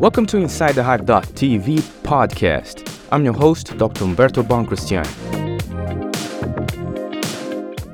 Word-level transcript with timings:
Welcome 0.00 0.26
to 0.26 0.36
Inside 0.36 0.74
the 0.74 0.82
Hive.tv 0.82 1.78
podcast. 2.02 2.90
I'm 3.10 3.24
your 3.24 3.32
host, 3.32 3.78
Dr. 3.78 4.04
Humberto 4.04 4.42
Boncristiani. 4.42 5.08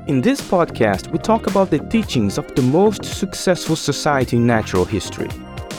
In 0.09 0.19
this 0.19 0.41
podcast, 0.41 1.11
we 1.11 1.19
talk 1.19 1.47
about 1.47 1.69
the 1.69 1.79
teachings 1.79 2.37
of 2.37 2.53
the 2.55 2.61
most 2.63 3.05
successful 3.05 3.75
society 3.75 4.35
in 4.37 4.45
natural 4.45 4.83
history, 4.83 5.29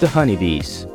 the 0.00 0.08
honeybees. 0.08 0.86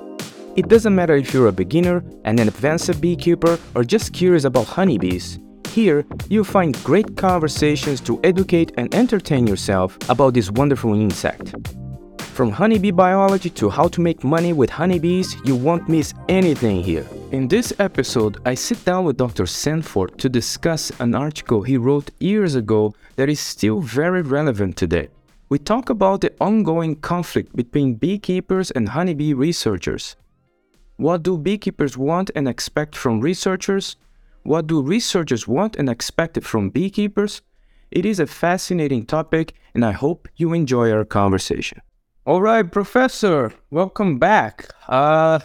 It 0.56 0.70
doesn't 0.70 0.96
matter 0.96 1.16
if 1.16 1.34
you're 1.34 1.50
a 1.50 1.52
beginner, 1.52 2.04
and 2.24 2.40
an 2.40 2.48
advanced 2.48 3.00
beekeeper, 3.00 3.60
or 3.76 3.84
just 3.84 4.14
curious 4.14 4.44
about 4.44 4.66
honeybees. 4.66 5.40
Here, 5.70 6.04
you'll 6.30 6.46
find 6.46 6.82
great 6.84 7.16
conversations 7.16 8.02
to 8.02 8.20
educate 8.24 8.72
and 8.78 8.96
entertain 8.96 9.46
yourself 9.46 9.98
about 10.10 10.34
this 10.34 10.50
wonderful 10.50 10.96
insect. 10.96 11.54
From 12.38 12.52
honeybee 12.52 12.92
biology 12.92 13.50
to 13.50 13.68
how 13.68 13.88
to 13.88 14.00
make 14.00 14.24
money 14.24 14.54
with 14.54 14.70
honeybees, 14.70 15.38
you 15.44 15.56
won't 15.56 15.90
miss 15.90 16.14
anything 16.30 16.84
here. 16.84 17.04
In 17.32 17.48
this 17.48 17.74
episode, 17.80 18.38
I 18.46 18.54
sit 18.54 18.86
down 18.86 19.06
with 19.06 19.18
Dr. 19.18 19.48
Sanford 19.48 20.20
to 20.20 20.30
discuss 20.30 20.92
an 21.00 21.16
article 21.16 21.64
he 21.64 21.78
wrote 21.78 22.12
years 22.20 22.54
ago 22.54 22.94
that 23.16 23.28
is 23.28 23.40
still 23.40 23.82
very 23.82 24.22
relevant 24.22 24.78
today. 24.78 25.08
We 25.50 25.58
talk 25.58 25.90
about 25.90 26.22
the 26.22 26.32
ongoing 26.40 26.98
conflict 26.98 27.56
between 27.56 27.96
beekeepers 27.96 28.70
and 28.70 28.90
honeybee 28.90 29.34
researchers. 29.34 30.16
What 30.98 31.24
do 31.24 31.40
beekeepers 31.40 31.98
want 31.98 32.30
and 32.36 32.48
expect 32.48 32.96
from 32.96 33.20
researchers? 33.20 33.96
What 34.44 34.68
do 34.68 34.84
researchers 34.84 35.48
want 35.48 35.76
and 35.76 35.90
expect 35.90 36.44
from 36.44 36.70
beekeepers? 36.70 37.42
It 37.90 38.06
is 38.06 38.20
a 38.20 38.28
fascinating 38.28 39.08
topic, 39.08 39.56
and 39.74 39.84
I 39.84 39.94
hope 39.94 40.28
you 40.36 40.54
enjoy 40.54 40.92
our 40.92 41.04
conversation. 41.04 41.82
All 42.28 42.42
right, 42.42 42.70
Professor, 42.70 43.54
welcome 43.70 44.20
back. 44.20 44.68
Uh, 44.90 45.40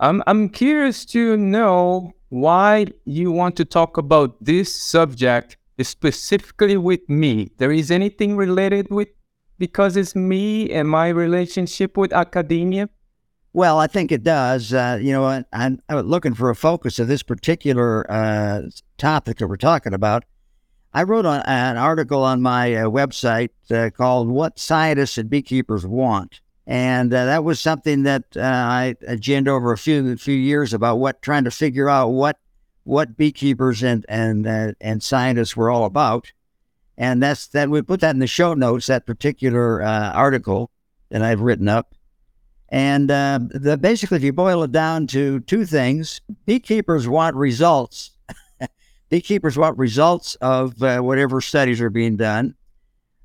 I'm 0.00 0.22
I'm 0.26 0.48
curious 0.48 1.04
to 1.12 1.36
know 1.36 2.14
why 2.30 2.86
you 3.04 3.30
want 3.30 3.56
to 3.56 3.66
talk 3.66 3.98
about 3.98 4.42
this 4.42 4.74
subject 4.74 5.58
specifically 5.82 6.78
with 6.78 7.06
me. 7.10 7.50
There 7.58 7.70
is 7.70 7.90
anything 7.90 8.34
related 8.34 8.86
with 8.90 9.08
because 9.58 9.98
it's 9.98 10.16
me 10.16 10.70
and 10.70 10.88
my 10.88 11.08
relationship 11.08 11.98
with 11.98 12.14
academia? 12.14 12.88
Well, 13.52 13.78
I 13.78 13.86
think 13.86 14.10
it 14.10 14.22
does. 14.22 14.72
Uh, 14.72 14.98
you 15.02 15.12
know, 15.12 15.26
I, 15.26 15.44
I'm, 15.52 15.82
I'm, 15.90 16.06
looking 16.06 16.32
for 16.32 16.48
a 16.48 16.56
focus 16.56 16.98
of 16.98 17.08
this 17.08 17.22
particular 17.22 18.10
uh, 18.10 18.62
topic 18.96 19.36
that 19.36 19.48
we're 19.48 19.56
talking 19.58 19.92
about. 19.92 20.24
I 20.96 21.02
wrote 21.02 21.26
on, 21.26 21.40
an 21.40 21.76
article 21.76 22.22
on 22.22 22.40
my 22.40 22.72
uh, 22.72 22.84
website 22.84 23.50
uh, 23.68 23.90
called 23.90 24.28
What 24.28 24.60
Scientists 24.60 25.18
and 25.18 25.28
Beekeepers 25.28 25.84
Want. 25.84 26.40
And 26.68 27.12
uh, 27.12 27.24
that 27.24 27.42
was 27.42 27.58
something 27.58 28.04
that 28.04 28.24
uh, 28.36 28.40
I 28.40 28.94
agendaed 29.08 29.48
over 29.48 29.72
a 29.72 29.76
few 29.76 30.16
few 30.16 30.36
years 30.36 30.72
about 30.72 30.98
what 30.98 31.20
trying 31.20 31.44
to 31.44 31.50
figure 31.50 31.90
out 31.90 32.08
what 32.08 32.38
what 32.84 33.16
beekeepers 33.16 33.82
and 33.82 34.06
and 34.08 34.46
uh, 34.46 34.72
and 34.80 35.02
scientists 35.02 35.56
were 35.56 35.68
all 35.68 35.84
about. 35.84 36.32
And 36.96 37.22
that's 37.22 37.48
that 37.48 37.68
we 37.68 37.82
put 37.82 38.00
that 38.00 38.14
in 38.14 38.20
the 38.20 38.26
show 38.28 38.54
notes 38.54 38.86
that 38.86 39.04
particular 39.04 39.82
uh, 39.82 40.12
article 40.12 40.70
that 41.10 41.22
I've 41.22 41.40
written 41.40 41.68
up. 41.68 41.94
And 42.70 43.10
the, 43.10 43.78
basically, 43.80 44.16
if 44.16 44.22
you 44.22 44.32
boil 44.32 44.62
it 44.62 44.72
down 44.72 45.06
to 45.08 45.40
two 45.40 45.66
things, 45.66 46.20
beekeepers 46.46 47.06
want 47.06 47.36
results 47.36 48.13
Beekeepers 49.10 49.56
want 49.56 49.78
results 49.78 50.34
of 50.36 50.82
uh, 50.82 51.00
whatever 51.00 51.40
studies 51.40 51.80
are 51.80 51.90
being 51.90 52.16
done. 52.16 52.54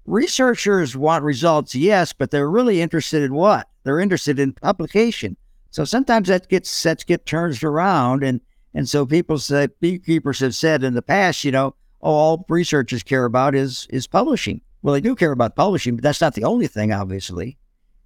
Researchers 0.05 0.95
want 0.95 1.23
results, 1.23 1.75
yes, 1.75 2.13
but 2.13 2.31
they're 2.31 2.49
really 2.49 2.81
interested 2.81 3.23
in 3.23 3.33
what? 3.33 3.67
They're 3.83 3.99
interested 3.99 4.39
in 4.39 4.53
publication. 4.53 5.37
So 5.71 5.85
sometimes 5.85 6.27
that 6.27 6.49
gets 6.49 6.83
that 6.83 7.05
get 7.05 7.25
turned 7.25 7.63
around, 7.63 8.23
and 8.23 8.41
and 8.73 8.89
so 8.89 9.05
people 9.05 9.37
say 9.37 9.67
beekeepers 9.79 10.39
have 10.39 10.55
said 10.55 10.83
in 10.83 10.95
the 10.95 11.01
past, 11.01 11.43
you 11.43 11.51
know, 11.51 11.75
oh, 12.01 12.11
all 12.11 12.45
researchers 12.49 13.03
care 13.03 13.25
about 13.25 13.55
is 13.55 13.87
is 13.89 14.07
publishing. 14.07 14.61
Well, 14.81 14.93
they 14.93 15.01
do 15.01 15.15
care 15.15 15.31
about 15.31 15.55
publishing, 15.55 15.95
but 15.95 16.03
that's 16.03 16.21
not 16.21 16.35
the 16.35 16.43
only 16.45 16.67
thing, 16.67 16.91
obviously. 16.91 17.57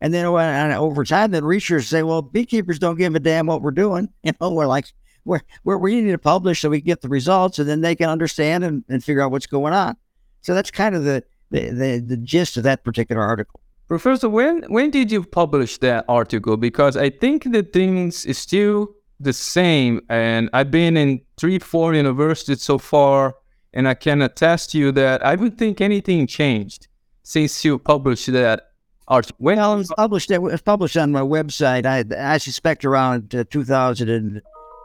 And 0.01 0.13
then 0.13 0.25
over 0.25 1.05
time, 1.05 1.31
then 1.31 1.45
researchers 1.45 1.87
say, 1.87 2.03
well, 2.03 2.21
beekeepers 2.21 2.79
don't 2.79 2.97
give 2.97 3.15
a 3.15 3.19
damn 3.19 3.47
what 3.47 3.61
we're 3.61 3.71
doing. 3.71 4.09
You 4.23 4.33
know, 4.41 4.51
we're 4.51 4.67
like, 4.67 4.91
where, 5.23 5.41
where 5.63 5.77
we're, 5.77 5.83
we 5.83 6.01
need 6.01 6.11
to 6.11 6.17
publish 6.17 6.61
so 6.61 6.69
we 6.69 6.81
get 6.81 7.01
the 7.01 7.09
results 7.09 7.59
and 7.59 7.67
then 7.67 7.81
they 7.81 7.95
can 7.95 8.09
understand 8.09 8.63
and, 8.63 8.83
and 8.89 9.03
figure 9.03 9.21
out 9.21 9.31
what's 9.31 9.47
going 9.47 9.73
on. 9.73 9.95
So 10.41 10.53
that's 10.53 10.71
kind 10.71 10.95
of 10.95 11.03
the, 11.03 11.23
the, 11.51 11.69
the, 11.69 12.03
the 12.05 12.17
gist 12.17 12.57
of 12.57 12.63
that 12.63 12.83
particular 12.83 13.21
article. 13.21 13.59
Professor, 13.87 14.29
when 14.29 14.63
when 14.69 14.89
did 14.89 15.11
you 15.11 15.23
publish 15.23 15.77
that 15.79 16.05
article? 16.07 16.57
Because 16.57 16.97
I 16.97 17.09
think 17.09 17.51
the 17.51 17.63
things 17.63 18.25
is 18.25 18.37
still 18.37 18.87
the 19.19 19.33
same, 19.33 20.01
and 20.09 20.49
I've 20.53 20.71
been 20.71 20.97
in 20.97 21.21
three, 21.37 21.59
four 21.59 21.93
universities 21.93 22.61
so 22.63 22.77
far, 22.77 23.35
and 23.73 23.87
I 23.87 23.93
can 23.93 24.21
attest 24.21 24.71
to 24.71 24.77
you 24.77 24.91
that 24.93 25.25
I 25.25 25.35
don't 25.35 25.57
think 25.57 25.81
anything 25.81 26.27
changed 26.27 26.87
since 27.23 27.63
you 27.63 27.77
published 27.77 28.31
that 28.31 28.71
article. 29.07 29.35
When 29.39 29.57
well, 29.57 29.73
it 29.75 29.77
was 29.77 29.93
published, 29.95 30.31
it 30.31 30.41
was 30.41 30.61
published 30.61 30.97
on 30.97 31.11
my 31.11 31.21
website. 31.21 31.85
I 31.85 32.03
I 32.33 32.37
suspect 32.37 32.85
around 32.85 33.35
uh, 33.35 33.43
2000 33.49 34.09
and 34.09 34.41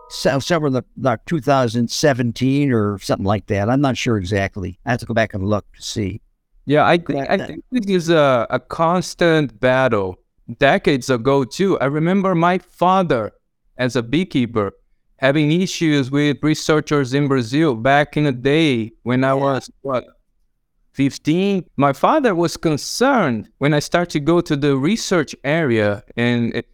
somewhere 0.09 0.69
in 0.69 0.83
like 0.97 1.25
2017 1.27 2.73
or 2.73 2.99
something 2.99 3.27
like 3.27 3.47
that. 3.47 3.69
I'm 3.69 3.81
not 3.81 3.97
sure 3.97 4.17
exactly. 4.17 4.79
I 4.85 4.93
have 4.93 5.01
to 5.01 5.07
go 5.07 5.15
back 5.15 5.35
and 5.35 5.45
look 5.45 5.71
to 5.75 5.83
see. 5.83 6.21
Yeah, 6.67 6.87
I 6.87 6.99
think 6.99 7.31
I 7.31 7.37
uh, 7.37 7.47
think 7.47 7.65
it 7.73 7.89
is 7.89 8.11
a, 8.11 8.47
a 8.51 8.61
constant 8.61 9.59
battle. 9.59 10.19
Decades 10.59 11.11
ago 11.11 11.45
too, 11.45 11.79
I 11.79 11.87
remember 11.87 12.35
my 12.35 12.59
father, 12.59 13.33
as 13.77 13.97
a 13.97 14.03
beekeeper, 14.03 14.73
having 15.19 15.53
issues 15.53 16.11
with 16.11 16.39
researchers 16.43 17.13
in 17.15 17.29
Brazil 17.29 17.75
back 17.75 18.17
in 18.17 18.25
the 18.25 18.33
day 18.33 18.93
when 19.03 19.25
I 19.25 19.35
was 19.35 19.71
what 19.83 20.05
15. 20.93 21.65
My 21.77 21.93
father 21.93 22.35
was 22.35 22.57
concerned 22.57 23.51
when 23.59 23.73
I 23.73 23.79
started 23.79 24.11
to 24.11 24.21
go 24.21 24.41
to 24.41 24.57
the 24.57 24.77
research 24.77 25.35
area 25.45 26.03
and. 26.17 26.55
It, 26.55 26.69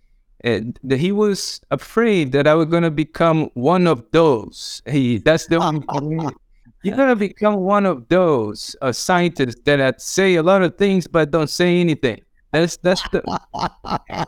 and 0.45 0.79
he 0.91 1.11
was 1.11 1.63
afraid 1.71 2.33
that 2.33 2.47
I 2.47 2.55
was 2.55 2.67
going 2.67 2.83
to 2.83 2.91
become 2.91 3.51
one 3.55 3.87
of 3.87 4.05
those. 4.13 4.83
He, 4.87 5.17
that's 5.17 5.47
the 5.47 5.57
You're 6.83 6.97
going 6.97 7.09
to 7.09 7.17
become 7.17 7.57
one 7.57 7.87
of 7.87 8.07
those 8.09 8.77
uh, 8.83 8.93
scientists 8.93 9.63
that 9.65 10.03
say 10.03 10.35
a 10.35 10.43
lot 10.43 10.61
of 10.61 10.77
things 10.77 11.07
but 11.07 11.31
don't 11.31 11.49
say 11.49 11.81
anything. 11.81 12.21
That's 12.53 12.77
that's 12.77 13.03
the. 13.09 13.23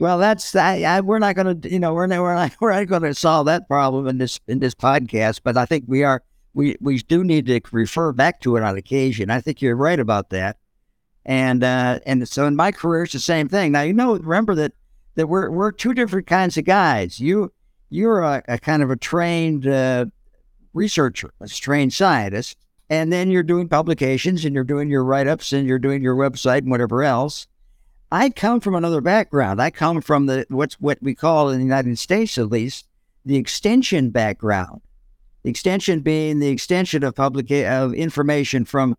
well, 0.00 0.18
that's 0.18 0.54
I, 0.54 0.82
I, 0.82 1.00
we're 1.00 1.18
not 1.18 1.34
going 1.34 1.60
to 1.60 1.68
you 1.68 1.80
know 1.80 1.92
we're 1.92 2.06
not 2.06 2.20
we're 2.20 2.34
not, 2.36 2.56
we're 2.60 2.72
not 2.72 2.86
going 2.86 3.02
to 3.02 3.14
solve 3.14 3.46
that 3.46 3.66
problem 3.66 4.06
in 4.06 4.18
this 4.18 4.38
in 4.46 4.60
this 4.60 4.76
podcast. 4.76 5.40
But 5.42 5.56
I 5.56 5.66
think 5.66 5.86
we 5.88 6.04
are 6.04 6.22
we 6.54 6.76
we 6.80 6.98
do 6.98 7.24
need 7.24 7.46
to 7.46 7.60
refer 7.72 8.12
back 8.12 8.40
to 8.42 8.56
it 8.56 8.62
on 8.62 8.76
occasion. 8.76 9.28
I 9.28 9.40
think 9.40 9.60
you're 9.60 9.74
right 9.74 9.98
about 9.98 10.30
that. 10.30 10.56
And 11.26 11.64
uh, 11.64 11.98
and 12.06 12.28
so 12.28 12.46
in 12.46 12.54
my 12.54 12.70
career, 12.70 13.02
it's 13.02 13.12
the 13.12 13.18
same 13.18 13.48
thing. 13.48 13.72
Now 13.72 13.82
you 13.82 13.92
know, 13.92 14.14
remember 14.18 14.54
that 14.54 14.72
that 15.18 15.26
we're 15.26 15.50
we're 15.50 15.72
two 15.72 15.94
different 15.94 16.28
kinds 16.28 16.56
of 16.56 16.64
guys. 16.64 17.18
You 17.18 17.52
you're 17.90 18.20
a, 18.20 18.40
a 18.46 18.58
kind 18.58 18.84
of 18.84 18.90
a 18.90 18.96
trained 18.96 19.66
uh, 19.66 20.06
researcher, 20.72 21.32
a 21.40 21.48
trained 21.48 21.92
scientist, 21.92 22.56
and 22.88 23.12
then 23.12 23.28
you're 23.28 23.42
doing 23.42 23.68
publications 23.68 24.44
and 24.44 24.54
you're 24.54 24.62
doing 24.62 24.88
your 24.88 25.02
write 25.02 25.26
ups 25.26 25.52
and 25.52 25.66
you're 25.66 25.80
doing 25.80 26.02
your 26.02 26.14
website 26.14 26.58
and 26.58 26.70
whatever 26.70 27.02
else. 27.02 27.48
I 28.12 28.30
come 28.30 28.60
from 28.60 28.76
another 28.76 29.00
background. 29.00 29.60
I 29.60 29.70
come 29.70 30.00
from 30.02 30.26
the 30.26 30.46
what's 30.50 30.76
what 30.76 30.98
we 31.02 31.16
call 31.16 31.50
in 31.50 31.58
the 31.58 31.64
United 31.64 31.98
States, 31.98 32.38
at 32.38 32.48
least, 32.48 32.86
the 33.24 33.36
extension 33.36 34.10
background. 34.10 34.82
The 35.42 35.50
extension 35.50 35.98
being 36.00 36.38
the 36.38 36.48
extension 36.48 37.02
of 37.02 37.16
public 37.16 37.50
of 37.50 37.92
information 37.92 38.64
from 38.64 38.96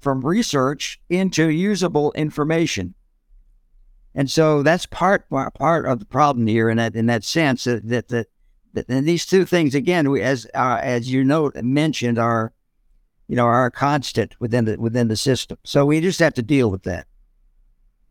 from 0.00 0.24
research 0.24 0.98
into 1.10 1.50
usable 1.50 2.12
information. 2.12 2.94
And 4.14 4.30
so 4.30 4.62
that's 4.62 4.86
part 4.86 5.28
part 5.30 5.86
of 5.86 5.98
the 6.00 6.04
problem 6.04 6.46
here 6.46 6.68
in 6.68 6.78
that 6.78 6.96
in 6.96 7.06
that 7.06 7.24
sense 7.24 7.64
that 7.64 7.88
that, 7.88 8.08
that, 8.08 8.26
that 8.74 8.88
and 8.88 9.06
these 9.06 9.24
two 9.24 9.44
things 9.44 9.74
again 9.74 10.10
we, 10.10 10.20
as 10.20 10.46
uh, 10.54 10.80
as 10.82 11.12
you 11.12 11.22
know 11.22 11.52
mentioned 11.54 12.18
are 12.18 12.52
you 13.28 13.36
know 13.36 13.46
are 13.46 13.70
constant 13.70 14.34
within 14.40 14.64
the 14.64 14.76
within 14.78 15.08
the 15.08 15.16
system. 15.16 15.58
So 15.64 15.86
we 15.86 16.00
just 16.00 16.18
have 16.18 16.34
to 16.34 16.42
deal 16.42 16.70
with 16.70 16.82
that. 16.82 17.06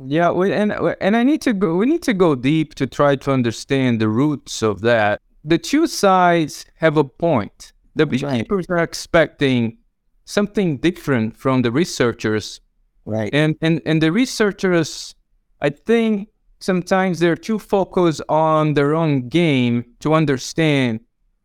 Yeah, 0.06 0.32
we, 0.32 0.54
and 0.54 0.72
and 1.02 1.18
I 1.18 1.24
need 1.24 1.42
to 1.42 1.54
go. 1.54 1.76
We 1.76 1.86
need 1.86 2.04
to 2.04 2.14
go 2.14 2.36
deep 2.36 2.76
to 2.76 2.88
try 2.88 3.18
to 3.18 3.32
understand 3.32 4.00
the 4.00 4.08
roots 4.08 4.62
of 4.62 4.80
that. 4.82 5.22
The 5.44 5.58
two 5.58 5.88
sides 5.88 6.66
have 6.76 6.96
a 6.96 7.04
point. 7.04 7.74
The 7.96 8.06
beekeepers 8.06 8.68
right. 8.70 8.80
are 8.80 8.84
expecting 8.84 9.78
something 10.24 10.78
different 10.78 11.36
from 11.36 11.64
the 11.64 11.72
researchers, 11.72 12.62
right? 13.04 13.30
And 13.34 13.58
and 13.62 13.82
and 13.86 14.02
the 14.02 14.14
researchers 14.14 15.16
I 15.62 15.70
think 15.70 16.30
sometimes 16.60 17.20
they're 17.20 17.36
too 17.36 17.60
focused 17.60 18.22
on 18.30 18.74
their 18.74 18.96
own 18.96 19.30
game 19.30 19.86
to 20.00 20.14
understand 20.14 21.02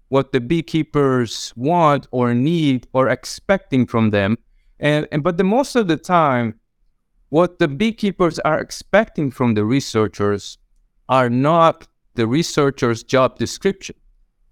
what 0.08 0.32
the 0.32 0.40
beekeepers 0.40 1.52
want 1.56 2.06
or 2.10 2.34
need 2.34 2.86
or 2.92 3.08
expecting 3.08 3.86
from 3.86 4.10
them. 4.10 4.36
And, 4.78 5.08
and 5.10 5.22
but 5.22 5.36
the 5.38 5.44
most 5.44 5.76
of 5.76 5.88
the 5.88 5.96
time, 5.96 6.60
what 7.30 7.58
the 7.58 7.68
beekeepers 7.68 8.38
are 8.40 8.60
expecting 8.60 9.30
from 9.30 9.54
the 9.54 9.64
researchers 9.64 10.58
are 11.08 11.30
not 11.30 11.88
the 12.14 12.26
researcher's 12.26 13.02
job 13.02 13.38
description. 13.38 13.96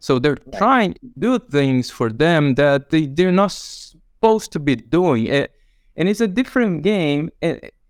So 0.00 0.18
they're 0.18 0.38
trying 0.56 0.94
to 0.94 1.00
do 1.16 1.38
things 1.38 1.90
for 1.90 2.10
them 2.10 2.54
that 2.54 2.90
they, 2.90 3.06
they're 3.06 3.30
not 3.30 3.52
supposed 3.52 4.50
to 4.52 4.58
be 4.58 4.74
doing. 4.74 5.28
And 5.28 6.08
it's 6.08 6.20
a 6.20 6.26
different 6.26 6.82
game. 6.82 7.30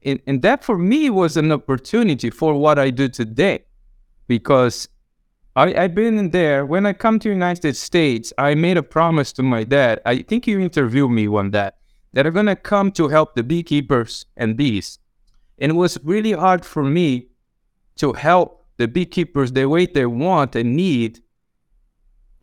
And, 0.05 0.21
and, 0.27 0.43
that 0.43 0.65
for 0.65 0.77
me 0.77 1.11
was 1.11 1.37
an 1.37 1.53
opportunity 1.53 2.31
for 2.31 2.55
what 2.55 2.79
I 2.79 2.91
do 2.91 3.09
today 3.09 3.65
because 4.27 4.89
I, 5.55 5.75
I've 5.75 5.95
been 5.95 6.19
in 6.19 6.31
there. 6.31 6.67
When 6.67 6.87
I 6.87 6.93
come 6.93 7.19
to 7.21 7.29
United 7.29 7.77
States, 7.77 8.33
I 8.39 8.55
made 8.55 8.77
a 8.77 8.83
promise 8.83 9.33
to 9.35 9.43
my 9.43 9.65
dad. 9.65 10.01
I 10.05 10.23
think 10.23 10.47
you 10.47 10.59
interviewed 10.61 11.11
me 11.11 11.29
one 11.29 11.51
that 11.51 11.79
that 12.15 12.27
are 12.27 12.31
gonna 12.31 12.57
come 12.57 12.93
to 12.93 13.09
help 13.09 13.35
the 13.35 13.43
beekeepers 13.43 14.27
and 14.37 14.57
bees. 14.57 14.99
And 15.59 15.73
it 15.73 15.75
was 15.75 15.99
really 16.05 16.33
hard 16.33 16.65
for 16.65 16.83
me 16.83 17.29
to 17.97 18.13
help 18.13 18.67
the 18.77 18.89
beekeepers 18.89 19.53
the 19.53 19.67
way 19.67 19.87
they 19.87 20.07
want 20.07 20.57
and 20.57 20.77
need, 20.77 21.21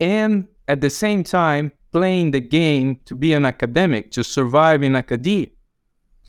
and 0.00 0.48
at 0.66 0.80
the 0.80 0.90
same 0.90 1.22
time 1.22 1.72
playing 1.92 2.30
the 2.30 2.40
game 2.40 2.98
to 3.04 3.14
be 3.14 3.32
an 3.32 3.44
academic, 3.44 4.10
to 4.12 4.24
survive 4.24 4.82
in 4.82 4.96
academia. 4.96 5.48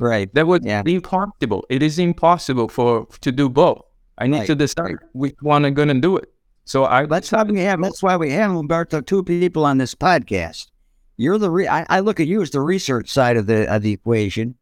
Right. 0.02 0.34
That 0.34 0.48
would 0.48 0.66
yeah. 0.66 0.82
be 0.82 0.96
impossible. 0.96 1.64
It 1.70 1.84
is 1.84 2.00
impossible 2.00 2.70
for 2.70 3.06
to 3.22 3.32
do 3.32 3.48
both. 3.48 3.84
I 4.18 4.26
need 4.26 4.40
right. 4.40 4.48
to 4.48 4.56
decide 4.56 4.96
which 5.14 5.36
one 5.42 5.64
I'm 5.64 5.76
gonna 5.76 6.02
do 6.02 6.18
it. 6.18 6.34
So 6.66 6.86
I 6.86 7.06
that's 7.06 7.32
why 7.32 7.44
we 7.44 7.60
have 7.60 7.80
that's 7.80 8.02
why 8.02 8.18
we 8.18 8.32
have 8.32 8.50
Humberto 8.50 9.06
two 9.06 9.24
people 9.24 9.64
on 9.64 9.78
this 9.78 9.94
podcast. 9.94 10.72
You're 11.18 11.38
the 11.38 11.52
re- 11.52 11.68
I, 11.68 11.86
I, 11.88 12.00
look 12.00 12.20
at 12.20 12.26
you 12.26 12.42
as 12.42 12.50
the 12.50 12.62
research 12.62 13.10
side 13.10 13.38
of 13.38 13.46
the 13.46 13.72
of 13.72 13.84
the 13.84 13.92
equation, 13.92 14.56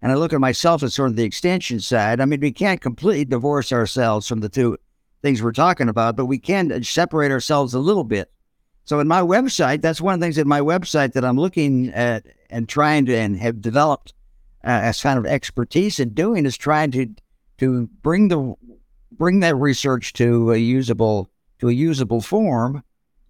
and 0.00 0.12
I 0.12 0.14
look 0.14 0.32
at 0.32 0.38
myself 0.38 0.84
as 0.84 0.94
sort 0.94 1.10
of 1.10 1.16
the 1.16 1.24
extension 1.24 1.80
side. 1.80 2.20
I 2.20 2.24
mean, 2.24 2.38
we 2.38 2.52
can't 2.52 2.80
completely 2.80 3.24
divorce 3.24 3.72
ourselves 3.72 4.28
from 4.28 4.40
the 4.40 4.48
two 4.48 4.78
things 5.22 5.42
we're 5.42 5.50
talking 5.50 5.88
about, 5.88 6.14
but 6.14 6.26
we 6.26 6.38
can 6.38 6.70
uh, 6.70 6.82
separate 6.82 7.32
ourselves 7.32 7.74
a 7.74 7.80
little 7.80 8.04
bit. 8.04 8.30
So 8.84 9.00
in 9.00 9.08
my 9.08 9.22
website, 9.22 9.82
that's 9.82 10.00
one 10.00 10.14
of 10.14 10.20
the 10.20 10.24
things 10.26 10.38
in 10.38 10.46
my 10.46 10.60
website 10.60 11.14
that 11.14 11.24
I'm 11.24 11.38
looking 11.38 11.88
at 11.94 12.26
and 12.48 12.68
trying 12.68 13.06
to 13.06 13.16
and 13.16 13.36
have 13.38 13.60
developed 13.60 14.14
uh, 14.64 14.80
as 14.82 15.02
kind 15.02 15.18
of 15.18 15.26
expertise 15.26 16.00
in 16.00 16.10
doing 16.10 16.46
is 16.46 16.56
trying 16.56 16.90
to 16.92 17.06
to 17.58 17.86
bring 18.02 18.28
the 18.28 18.54
bring 19.12 19.40
that 19.40 19.54
research 19.56 20.12
to 20.14 20.52
a 20.52 20.56
usable 20.56 21.30
to 21.60 21.68
a 21.68 21.72
usable 21.72 22.20
form, 22.20 22.82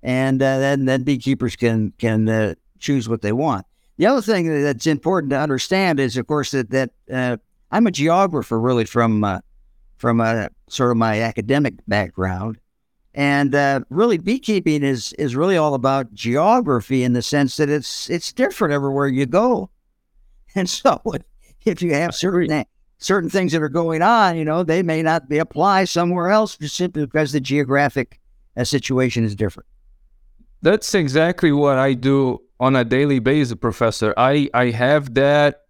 and 0.03 0.43
uh, 0.43 0.59
then 0.59 0.85
then 0.85 1.03
beekeepers 1.03 1.57
can 1.57 1.93
can 1.99 2.29
uh, 2.29 2.55
choose 2.79 3.09
what 3.09 3.23
they 3.23 3.33
want. 3.33 3.67
The 3.97 4.07
other 4.07 4.23
thing 4.23 4.63
that's 4.63 4.87
important 4.87 5.31
to 5.31 5.39
understand 5.39 6.01
is, 6.01 6.17
of 6.17 6.27
course, 6.27 6.53
that 6.53 6.71
that 6.71 6.91
uh, 7.13 7.37
I'm 7.71 7.87
a 7.87 7.91
geographer, 7.91 8.59
really 8.61 8.85
from 8.85 9.25
uh, 9.25 9.41
from 9.97 10.21
a 10.21 10.51
sort 10.69 10.91
of 10.91 10.97
my 10.97 11.21
academic 11.21 11.75
background, 11.87 12.59
and 13.15 13.55
uh, 13.55 13.81
really 13.91 14.19
beekeeping 14.19 14.83
is 14.83 15.13
is 15.15 15.37
really 15.37 15.57
all 15.57 15.75
about 15.75 16.13
geography 16.15 17.05
in 17.05 17.13
the 17.13 17.23
sense 17.23 17.57
that 17.57 17.69
it's 17.69 18.09
it's 18.09 18.33
different 18.33 18.73
everywhere 18.73 19.09
you 19.09 19.27
go, 19.27 19.71
and 20.57 20.69
so 20.69 21.01
if 21.65 21.83
you 21.83 21.95
have 21.95 22.15
certain 22.15 22.65
certain 22.99 23.29
things 23.29 23.53
that 23.53 23.63
are 23.63 23.69
going 23.69 24.03
on, 24.03 24.37
you 24.37 24.45
know, 24.45 24.63
they 24.63 24.83
may 24.83 25.03
not 25.03 25.29
be 25.29 25.39
applied 25.39 25.89
somewhere 25.89 26.31
else 26.31 26.57
just 26.57 26.77
simply 26.77 27.05
because 27.05 27.33
the 27.33 27.41
geographic 27.41 28.21
uh, 28.57 28.65
situation 28.65 29.25
is 29.25 29.35
different. 29.35 29.69
That's 30.63 30.95
exactly 30.95 31.53
what 31.53 31.77
I 31.77 31.93
do 31.93 32.41
on 32.59 32.77
a 32.77 32.85
daily 32.85 33.19
basis, 33.19 33.57
Professor. 33.57 34.15
I, 34.17 34.49
I 34.55 34.71
have 34.71 35.13
that 35.15 35.65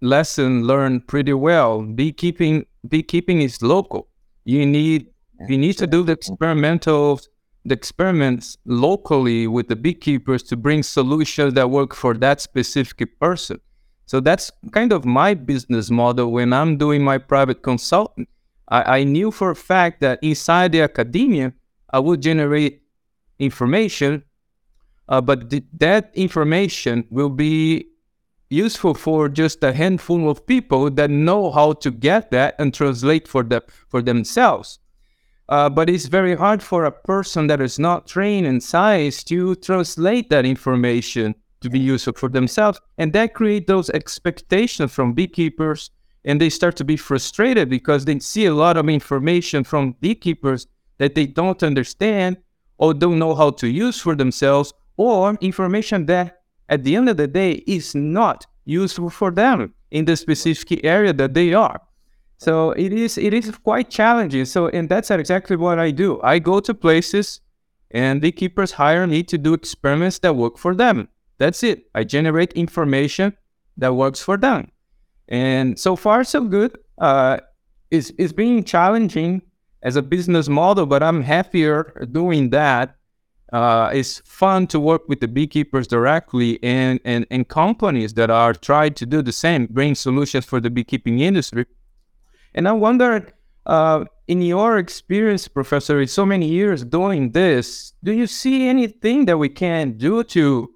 lesson 0.00 0.64
learned 0.64 1.08
pretty 1.08 1.32
well. 1.32 1.82
Beekeeping 1.82 2.66
beekeeping 2.86 3.42
is 3.42 3.60
local. 3.62 4.08
You 4.44 4.64
need 4.64 5.08
you 5.48 5.58
need 5.58 5.76
to 5.78 5.86
do 5.86 6.02
the 6.02 6.12
experimental 6.12 7.20
the 7.64 7.74
experiments 7.74 8.56
locally 8.64 9.46
with 9.46 9.68
the 9.68 9.76
beekeepers 9.76 10.42
to 10.44 10.56
bring 10.56 10.82
solutions 10.82 11.54
that 11.54 11.70
work 11.70 11.94
for 11.94 12.14
that 12.14 12.40
specific 12.40 13.18
person. 13.18 13.60
So 14.10 14.18
that's 14.18 14.50
kind 14.72 14.92
of 14.92 15.04
my 15.04 15.34
business 15.34 15.88
model 15.88 16.32
when 16.32 16.52
I'm 16.52 16.76
doing 16.76 17.04
my 17.04 17.16
private 17.16 17.62
consulting. 17.62 18.26
I, 18.66 18.98
I 18.98 19.04
knew 19.04 19.30
for 19.30 19.52
a 19.52 19.54
fact 19.54 20.00
that 20.00 20.18
inside 20.20 20.72
the 20.72 20.80
academia, 20.80 21.52
I 21.90 22.00
would 22.00 22.20
generate 22.20 22.82
information, 23.38 24.24
uh, 25.08 25.20
but 25.20 25.48
th- 25.48 25.62
that 25.78 26.10
information 26.14 27.06
will 27.08 27.28
be 27.28 27.86
useful 28.48 28.94
for 28.94 29.28
just 29.28 29.62
a 29.62 29.72
handful 29.72 30.28
of 30.28 30.44
people 30.44 30.90
that 30.90 31.08
know 31.08 31.52
how 31.52 31.74
to 31.74 31.92
get 31.92 32.32
that 32.32 32.56
and 32.58 32.74
translate 32.74 33.28
for 33.28 33.44
them 33.44 33.62
for 33.86 34.02
themselves. 34.02 34.80
Uh, 35.48 35.70
but 35.70 35.88
it's 35.88 36.06
very 36.06 36.34
hard 36.34 36.64
for 36.64 36.84
a 36.84 36.90
person 36.90 37.46
that 37.46 37.60
is 37.60 37.78
not 37.78 38.08
trained 38.08 38.44
in 38.44 38.60
science 38.60 39.22
to 39.22 39.54
translate 39.54 40.30
that 40.30 40.44
information 40.44 41.36
to 41.60 41.70
be 41.70 41.78
useful 41.78 42.14
for 42.14 42.28
themselves. 42.28 42.80
And 42.98 43.12
that 43.12 43.34
create 43.34 43.66
those 43.66 43.90
expectations 43.90 44.92
from 44.92 45.12
beekeepers 45.12 45.90
and 46.24 46.40
they 46.40 46.50
start 46.50 46.76
to 46.76 46.84
be 46.84 46.96
frustrated 46.96 47.68
because 47.68 48.04
they 48.04 48.18
see 48.18 48.46
a 48.46 48.54
lot 48.54 48.76
of 48.76 48.88
information 48.88 49.64
from 49.64 49.96
beekeepers 50.00 50.66
that 50.98 51.14
they 51.14 51.26
don't 51.26 51.62
understand 51.62 52.36
or 52.78 52.92
don't 52.94 53.18
know 53.18 53.34
how 53.34 53.50
to 53.50 53.68
use 53.68 54.00
for 54.00 54.14
themselves 54.14 54.72
or 54.96 55.36
information 55.40 56.06
that 56.06 56.42
at 56.68 56.84
the 56.84 56.94
end 56.96 57.08
of 57.08 57.16
the 57.16 57.26
day 57.26 57.52
is 57.66 57.94
not 57.94 58.46
useful 58.64 59.10
for 59.10 59.30
them 59.30 59.74
in 59.90 60.04
the 60.04 60.16
specific 60.16 60.84
area 60.84 61.12
that 61.12 61.34
they 61.34 61.52
are. 61.54 61.80
So 62.38 62.70
it 62.72 62.92
is 62.92 63.18
it 63.18 63.34
is 63.34 63.50
quite 63.58 63.90
challenging. 63.90 64.46
So 64.46 64.68
and 64.68 64.88
that's 64.88 65.10
exactly 65.10 65.56
what 65.56 65.78
I 65.78 65.90
do. 65.90 66.20
I 66.22 66.38
go 66.38 66.60
to 66.60 66.72
places 66.72 67.40
and 67.90 68.20
beekeepers 68.20 68.72
hire 68.72 69.06
me 69.06 69.22
to 69.24 69.36
do 69.36 69.52
experiments 69.52 70.18
that 70.20 70.36
work 70.36 70.56
for 70.56 70.74
them. 70.74 71.08
That's 71.40 71.62
it. 71.62 71.86
I 71.94 72.04
generate 72.04 72.52
information 72.52 73.32
that 73.78 73.94
works 73.94 74.20
for 74.20 74.36
them. 74.36 74.70
And 75.26 75.78
so 75.78 75.96
far, 75.96 76.22
so 76.22 76.44
good. 76.44 76.76
Uh, 76.98 77.38
it's, 77.90 78.12
it's 78.18 78.34
been 78.34 78.62
challenging 78.62 79.40
as 79.82 79.96
a 79.96 80.02
business 80.02 80.50
model, 80.50 80.84
but 80.84 81.02
I'm 81.02 81.22
happier 81.22 82.06
doing 82.12 82.50
that. 82.50 82.94
Uh, 83.54 83.90
it's 83.92 84.20
fun 84.26 84.66
to 84.66 84.78
work 84.78 85.08
with 85.08 85.20
the 85.20 85.28
beekeepers 85.28 85.86
directly 85.86 86.62
and, 86.62 87.00
and, 87.06 87.26
and 87.30 87.48
companies 87.48 88.12
that 88.14 88.28
are 88.28 88.52
trying 88.52 88.92
to 88.94 89.06
do 89.06 89.22
the 89.22 89.32
same, 89.32 89.66
bring 89.70 89.94
solutions 89.94 90.44
for 90.44 90.60
the 90.60 90.68
beekeeping 90.68 91.20
industry. 91.20 91.64
And 92.54 92.68
I 92.68 92.72
wonder, 92.72 93.32
uh, 93.64 94.04
in 94.28 94.42
your 94.42 94.76
experience, 94.76 95.48
Professor, 95.48 96.02
in 96.02 96.06
so 96.06 96.26
many 96.26 96.48
years 96.48 96.84
doing 96.84 97.32
this, 97.32 97.94
do 98.04 98.12
you 98.12 98.26
see 98.26 98.68
anything 98.68 99.24
that 99.24 99.38
we 99.38 99.48
can 99.48 99.96
do 99.96 100.22
to 100.24 100.70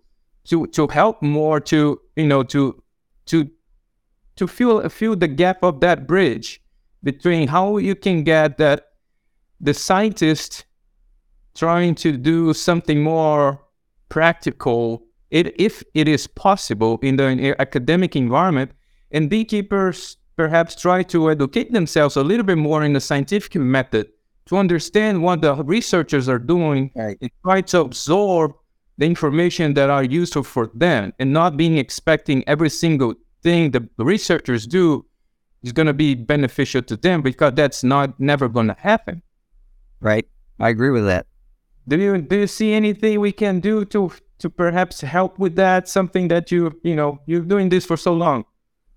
to 0.49 0.67
to 0.69 0.87
help 0.89 1.23
more 1.23 1.61
to 1.61 2.01
you 2.17 2.27
know 2.27 2.43
to 2.43 2.83
to 3.27 3.51
to 4.37 4.47
fill 4.47 4.89
fill 4.89 5.17
the 5.17 5.29
gap 5.29 5.63
of 5.63 5.81
that 5.81 6.07
bridge 6.07 6.61
between 7.03 7.49
how 7.49 7.77
you 7.77 7.95
can 7.95 8.25
get 8.25 8.59
that 8.59 8.89
the 9.61 9.75
scientist 9.75 10.65
trying 11.55 11.95
to 11.95 12.17
do 12.17 12.53
something 12.53 13.03
more 13.03 13.63
practical 14.09 15.03
it, 15.31 15.59
if 15.61 15.83
it 15.95 16.09
is 16.09 16.27
possible 16.27 16.99
in 17.03 17.17
the 17.17 17.57
academic 17.59 18.15
environment 18.17 18.73
and 19.11 19.31
beekeepers 19.31 20.17
perhaps 20.37 20.75
try 20.75 21.03
to 21.03 21.31
educate 21.31 21.73
themselves 21.73 22.17
a 22.17 22.23
little 22.23 22.45
bit 22.45 22.59
more 22.59 22.83
in 22.83 22.93
the 22.93 23.01
scientific 23.01 23.55
method 23.55 24.09
to 24.47 24.57
understand 24.57 25.23
what 25.23 25.41
the 25.41 25.55
researchers 25.65 26.29
are 26.29 26.39
doing 26.39 26.91
right. 26.95 27.17
and 27.21 27.31
try 27.43 27.61
to 27.61 27.81
absorb 27.81 28.53
the 28.99 29.07
information 29.07 29.75
that 29.75 29.91
are 29.91 30.05
useful 30.05 30.43
for 30.43 30.71
them 30.75 31.13
and 31.19 31.33
not 31.33 31.57
being 31.57 31.79
expecting 31.79 32.45
every 32.47 32.71
single 32.71 33.15
thing 33.43 33.71
the 33.71 33.89
researchers 33.99 34.67
do 34.67 35.05
is 35.63 35.73
going 35.73 35.87
to 35.87 35.95
be 35.95 36.15
beneficial 36.15 36.83
to 36.83 36.97
them 36.97 37.23
because 37.23 37.53
that's 37.55 37.83
not 37.83 38.19
never 38.21 38.49
going 38.49 38.69
to 38.69 38.77
happen. 38.79 39.23
Right. 40.01 40.27
I 40.61 40.69
agree 40.69 40.91
with 40.91 41.07
that. 41.07 41.27
Do 41.89 41.99
you 41.99 42.19
do 42.19 42.37
you 42.37 42.47
see 42.47 42.73
anything 42.73 43.21
we 43.21 43.33
can 43.33 43.61
do 43.61 43.85
to 43.87 44.11
to 44.39 44.51
perhaps 44.51 45.01
help 45.01 45.39
with 45.39 45.57
that? 45.57 45.89
Something 45.89 46.29
that 46.29 46.51
you 46.51 46.79
you 46.83 46.95
know 46.95 47.21
you're 47.27 47.41
doing 47.41 47.69
this 47.69 47.85
for 47.85 47.97
so 47.97 48.13
long. 48.15 48.45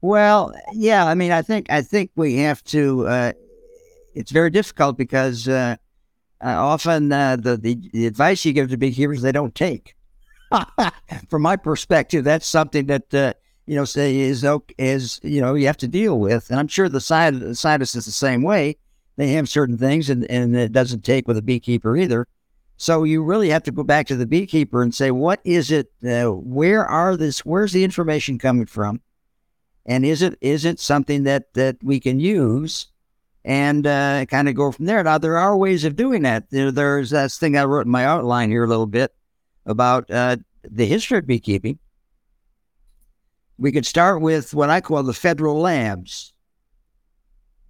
Well, 0.01 0.53
yeah. 0.73 1.05
I 1.05 1.15
mean, 1.15 1.31
I 1.31 1.41
think 1.41 1.69
I 1.69 1.81
think 1.81 2.11
we 2.15 2.37
have 2.37 2.63
to. 2.65 3.07
Uh, 3.07 3.33
it's 4.13 4.31
very 4.31 4.49
difficult 4.49 4.97
because 4.97 5.47
uh, 5.47 5.75
uh, 6.43 6.49
often 6.49 7.11
uh, 7.11 7.35
the, 7.35 7.57
the, 7.57 7.77
the 7.93 8.07
advice 8.07 8.45
you 8.45 8.53
give 8.53 8.69
to 8.69 8.77
beekeepers 8.77 9.21
they 9.21 9.31
don't 9.31 9.55
take. 9.55 9.95
From 11.29 11.41
my 11.41 11.55
perspective, 11.55 12.23
that's 12.23 12.47
something 12.47 12.85
that 12.87 13.13
uh, 13.13 13.33
you 13.65 13.75
know 13.75 13.85
say 13.85 14.17
is 14.17 14.45
is 14.77 15.19
you 15.23 15.41
know 15.41 15.55
you 15.55 15.67
have 15.67 15.77
to 15.77 15.87
deal 15.87 16.19
with, 16.19 16.49
and 16.49 16.59
I'm 16.59 16.69
sure 16.69 16.87
the 16.87 17.01
side 17.01 17.39
the 17.39 17.55
scientist 17.55 17.95
is 17.95 18.05
the 18.05 18.11
same 18.11 18.43
way. 18.43 18.77
They 19.17 19.33
have 19.33 19.49
certain 19.49 19.77
things, 19.77 20.09
and 20.09 20.23
and 20.31 20.55
it 20.55 20.71
doesn't 20.71 21.03
take 21.03 21.27
with 21.27 21.37
a 21.37 21.41
beekeeper 21.41 21.97
either. 21.97 22.27
So 22.77 23.03
you 23.03 23.23
really 23.23 23.49
have 23.49 23.63
to 23.63 23.71
go 23.71 23.83
back 23.83 24.07
to 24.07 24.15
the 24.15 24.27
beekeeper 24.27 24.83
and 24.83 24.93
say, 24.93 25.09
what 25.09 25.41
is 25.43 25.71
it? 25.71 25.91
Uh, 26.07 26.31
where 26.31 26.85
are 26.85 27.17
this? 27.17 27.39
Where's 27.39 27.73
the 27.73 27.83
information 27.83 28.37
coming 28.37 28.67
from? 28.67 29.01
and 29.87 30.05
is 30.05 30.21
it 30.21 30.37
is 30.41 30.65
it 30.65 30.79
something 30.79 31.23
that 31.23 31.53
that 31.53 31.77
we 31.81 31.99
can 31.99 32.19
use 32.19 32.87
and 33.47 33.87
uh, 33.87 34.25
kind 34.25 34.49
of 34.49 34.55
go 34.55 34.73
from 34.73 34.85
there. 34.85 35.01
Now 35.01 35.17
there 35.17 35.37
are 35.37 35.55
ways 35.55 35.85
of 35.85 35.95
doing 35.95 36.23
that. 36.23 36.49
There, 36.49 36.69
there's 36.69 37.11
that 37.11 37.31
thing 37.31 37.57
I 37.57 37.63
wrote 37.63 37.85
in 37.85 37.91
my 37.91 38.05
outline 38.05 38.49
here 38.49 38.65
a 38.65 38.67
little 38.67 38.85
bit 38.85 39.15
about 39.65 40.11
uh, 40.11 40.35
the 40.63 40.85
history 40.85 41.19
of 41.19 41.27
beekeeping. 41.27 41.79
We 43.57 43.71
could 43.71 43.85
start 43.85 44.21
with 44.21 44.53
what 44.53 44.69
I 44.69 44.81
call 44.81 45.01
the 45.01 45.13
federal 45.13 45.61
labs. 45.61 46.33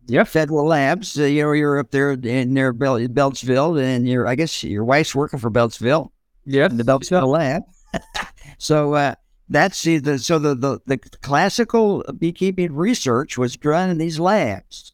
Yeah, 0.08 0.24
federal 0.24 0.66
labs. 0.66 1.18
Uh, 1.18 1.26
you 1.26 1.44
know, 1.44 1.52
you're 1.52 1.78
up 1.78 1.92
there 1.92 2.14
in 2.14 2.54
near 2.54 2.74
Bel- 2.74 3.08
Beltsville, 3.10 3.80
and 3.80 4.08
your 4.08 4.26
I 4.26 4.34
guess 4.34 4.64
your 4.64 4.84
wife's 4.84 5.14
working 5.14 5.38
for 5.38 5.52
Beltsville. 5.52 6.10
Yeah, 6.46 6.70
the 6.70 6.84
Beltsville 6.84 7.28
lab. 7.28 7.64
so 8.58 8.96
uh, 8.96 9.16
that's 9.48 9.84
the, 9.84 10.00
the 10.00 10.18
so 10.18 10.40
the, 10.40 10.56
the 10.56 10.80
the 10.88 10.98
classical 10.98 12.04
beekeeping 12.18 12.74
research 12.74 13.38
was 13.38 13.56
done 13.58 13.92
in 13.92 14.00
these 14.00 14.20
labs. 14.20 14.94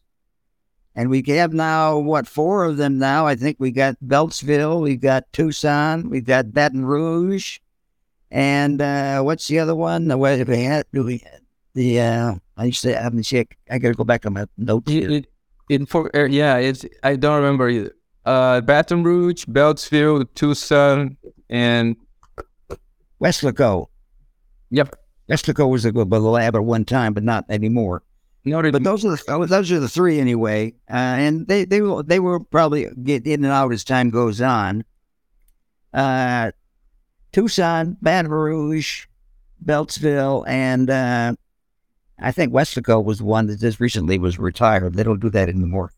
And 0.96 1.10
we 1.10 1.24
have 1.26 1.52
now, 1.52 1.98
what, 1.98 2.28
four 2.28 2.64
of 2.64 2.76
them 2.76 2.98
now. 2.98 3.26
I 3.26 3.34
think 3.34 3.56
we 3.58 3.72
got 3.72 3.96
Beltsville, 4.04 4.80
we've 4.80 5.00
got 5.00 5.32
Tucson, 5.32 6.08
we've 6.08 6.24
got 6.24 6.52
Baton 6.52 6.84
Rouge. 6.84 7.58
And 8.30 8.80
uh, 8.80 9.22
what's 9.22 9.48
the 9.48 9.58
other 9.58 9.74
one? 9.74 10.08
The 10.08 10.16
way 10.18 10.42
we 10.44 10.62
had, 10.62 10.86
we 10.92 11.18
had 11.18 11.40
the, 11.74 12.00
uh, 12.00 12.34
I 12.56 12.64
used 12.66 12.82
to, 12.82 12.98
I 12.98 13.02
haven't 13.02 13.24
seen, 13.24 13.46
I 13.68 13.78
got 13.78 13.88
to 13.88 13.94
go 13.94 14.04
back 14.04 14.24
on 14.24 14.34
my 14.34 14.46
notes. 14.56 14.90
It, 14.90 15.26
it, 15.68 15.88
for, 15.88 16.14
uh, 16.16 16.26
yeah, 16.26 16.56
it's, 16.56 16.84
I 17.02 17.16
don't 17.16 17.36
remember 17.36 17.68
either. 17.68 17.94
Uh, 18.24 18.60
Baton 18.60 19.02
Rouge, 19.02 19.44
Beltsville, 19.44 20.26
Tucson, 20.34 21.16
and 21.50 21.96
Weslaco. 23.20 23.86
Yep. 24.70 24.96
Weslaco 25.28 25.68
was 25.70 25.84
a 25.84 25.92
good 25.92 26.10
lab 26.10 26.54
at 26.54 26.64
one 26.64 26.84
time, 26.84 27.14
but 27.14 27.22
not 27.22 27.44
anymore. 27.48 28.02
Noted. 28.44 28.72
But 28.72 28.84
those 28.84 29.04
are 29.04 29.16
the 29.16 29.46
those 29.46 29.72
are 29.72 29.80
the 29.80 29.88
three 29.88 30.20
anyway, 30.20 30.74
uh, 30.90 30.92
and 30.92 31.46
they 31.46 31.64
they 31.64 31.80
will 31.80 32.02
they 32.02 32.20
will 32.20 32.40
probably 32.40 32.88
get 33.02 33.26
in 33.26 33.44
and 33.44 33.52
out 33.52 33.72
as 33.72 33.84
time 33.84 34.10
goes 34.10 34.40
on. 34.42 34.84
Uh, 35.94 36.50
Tucson, 37.32 37.96
Baton 38.02 38.30
Rouge, 38.30 39.06
Beltsville, 39.64 40.44
and 40.46 40.90
uh, 40.90 41.34
I 42.18 42.32
think 42.32 42.52
Weslaco 42.52 43.02
was 43.02 43.22
one 43.22 43.46
that 43.46 43.60
just 43.60 43.80
recently 43.80 44.18
was 44.18 44.38
retired. 44.38 44.94
They 44.94 45.02
don't 45.04 45.20
do 45.20 45.30
that 45.30 45.48
anymore. 45.48 45.92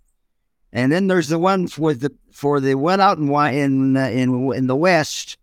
And 0.73 0.93
then 0.93 1.09
there's 1.09 1.29
the 1.29 1.38
one 1.38 1.67
for 1.67 1.95
the 1.95 2.12
for 2.31 2.61
the 2.61 2.76
one 2.76 3.00
out 3.00 3.19
in 3.19 3.29
in 3.29 3.97
uh, 3.97 4.09
in 4.09 4.53
in 4.53 4.67
the 4.69 4.76
west, 4.76 5.37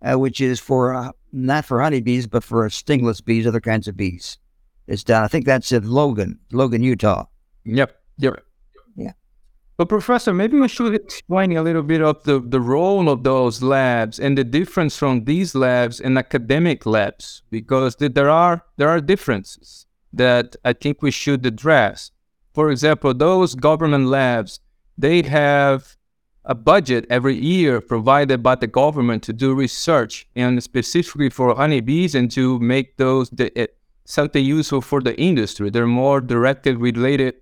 uh, 0.00 0.18
which 0.18 0.40
is 0.40 0.58
for 0.58 0.94
uh, 0.94 1.12
not 1.32 1.66
for 1.66 1.82
honeybees 1.82 2.26
but 2.26 2.44
for 2.44 2.70
stingless 2.70 3.20
bees, 3.20 3.46
other 3.46 3.60
kinds 3.60 3.88
of 3.88 3.96
bees. 3.96 4.38
It's 4.86 5.04
done. 5.04 5.24
I 5.24 5.28
think 5.28 5.46
that's 5.46 5.72
in 5.72 5.88
Logan, 5.88 6.38
Logan, 6.52 6.82
Utah. 6.82 7.26
Yep. 7.64 7.96
Yep. 8.18 8.34
Yeah. 8.96 9.12
But 9.76 9.88
professor, 9.88 10.32
maybe 10.32 10.58
we 10.58 10.68
should 10.68 10.94
explain 10.94 11.56
a 11.56 11.62
little 11.62 11.82
bit 11.82 12.00
of 12.00 12.22
the, 12.24 12.40
the 12.40 12.60
role 12.60 13.08
of 13.08 13.24
those 13.24 13.62
labs 13.62 14.18
and 14.18 14.38
the 14.38 14.44
difference 14.44 14.96
from 14.96 15.24
these 15.24 15.54
labs 15.54 16.00
and 16.00 16.16
academic 16.16 16.86
labs, 16.86 17.42
because 17.50 17.96
there 17.96 18.30
are 18.30 18.62
there 18.76 18.88
are 18.88 19.00
differences 19.00 19.86
that 20.12 20.56
I 20.64 20.72
think 20.72 21.02
we 21.02 21.10
should 21.10 21.44
address. 21.44 22.10
For 22.54 22.70
example, 22.70 23.12
those 23.12 23.54
government 23.54 24.06
labs, 24.06 24.60
they 24.96 25.22
have 25.22 25.96
a 26.46 26.54
budget 26.54 27.04
every 27.10 27.34
year 27.34 27.80
provided 27.80 28.42
by 28.42 28.54
the 28.54 28.68
government 28.68 29.22
to 29.24 29.32
do 29.32 29.52
research 29.52 30.26
and 30.36 30.62
specifically 30.62 31.28
for 31.28 31.54
honeybees 31.54 32.14
and 32.14 32.30
to 32.30 32.58
make 32.60 32.96
those 32.96 33.28
the, 33.30 33.50
eh, 33.58 33.66
something 34.06 34.44
useful 34.44 34.80
for 34.80 35.00
the 35.00 35.18
industry. 35.20 35.68
They're 35.70 35.86
more 35.86 36.20
directly 36.20 36.74
related 36.74 37.34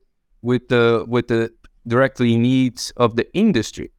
with 0.42 0.68
the 0.68 1.04
with 1.06 1.28
the 1.28 1.52
directly 1.86 2.36
needs 2.36 2.92
of 2.96 3.16
the 3.16 3.32
industry. 3.34 3.92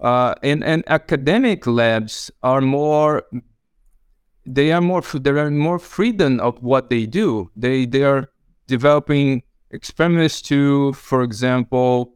Uh, 0.00 0.34
and 0.42 0.62
and 0.62 0.84
academic 0.88 1.66
labs 1.66 2.30
are 2.42 2.60
more 2.60 3.22
they 4.44 4.72
are 4.72 4.80
more 4.80 5.02
there 5.14 5.38
are 5.38 5.50
more 5.50 5.78
freedom 5.78 6.40
of 6.40 6.62
what 6.62 6.90
they 6.90 7.06
do. 7.06 7.50
They 7.56 7.86
they 7.86 8.02
are 8.02 8.28
developing 8.66 9.42
experiments 9.70 10.42
to, 10.42 10.92
for 10.92 11.22
example, 11.22 12.14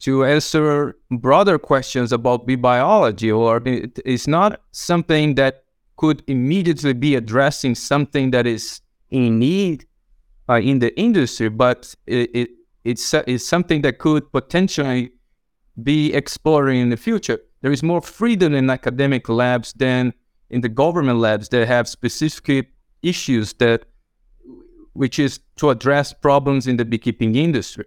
to 0.00 0.24
answer 0.24 0.96
broader 1.10 1.58
questions 1.58 2.12
about 2.12 2.46
bee 2.46 2.56
biology, 2.56 3.30
or 3.30 3.60
it's 3.64 4.26
not 4.26 4.60
something 4.72 5.34
that 5.34 5.64
could 5.96 6.22
immediately 6.26 6.94
be 6.94 7.14
addressing 7.14 7.74
something 7.74 8.30
that 8.30 8.46
is 8.46 8.80
in 9.10 9.38
need 9.38 9.86
uh, 10.48 10.60
in 10.60 10.78
the 10.78 10.98
industry, 10.98 11.48
but 11.48 11.94
it, 12.06 12.30
it 12.34 12.50
it's, 12.84 13.12
it's 13.14 13.46
something 13.46 13.82
that 13.82 13.98
could 13.98 14.32
potentially 14.32 15.12
be 15.82 16.12
explored 16.14 16.70
in 16.70 16.88
the 16.88 16.96
future. 16.96 17.38
There 17.62 17.72
is 17.72 17.82
more 17.82 18.00
freedom 18.00 18.54
in 18.54 18.70
academic 18.70 19.28
labs 19.28 19.72
than 19.74 20.14
in 20.48 20.62
the 20.62 20.68
government 20.68 21.18
labs 21.18 21.50
that 21.50 21.68
have 21.68 21.88
specific 21.88 22.72
issues 23.02 23.52
that, 23.54 23.84
which 24.94 25.18
is 25.18 25.40
to 25.56 25.70
address 25.70 26.12
problems 26.12 26.66
in 26.66 26.76
the 26.78 26.84
beekeeping 26.84 27.34
industry. 27.34 27.84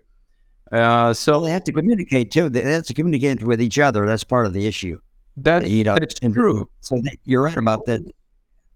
Uh, 0.71 1.13
so 1.13 1.33
well, 1.33 1.41
they 1.41 1.51
have 1.51 1.63
to 1.63 1.71
communicate 1.71 2.31
too. 2.31 2.49
They 2.49 2.61
have 2.61 2.85
to 2.85 2.93
communicate 2.93 3.43
with 3.43 3.61
each 3.61 3.79
other. 3.79 4.05
That's 4.05 4.23
part 4.23 4.45
of 4.45 4.53
the 4.53 4.65
issue. 4.67 4.99
That, 5.37 5.69
you 5.69 5.83
know, 5.83 5.95
that's 5.99 6.19
true. 6.19 6.69
So 6.81 7.01
you're 7.25 7.43
right 7.43 7.57
about 7.57 7.85
that 7.85 8.01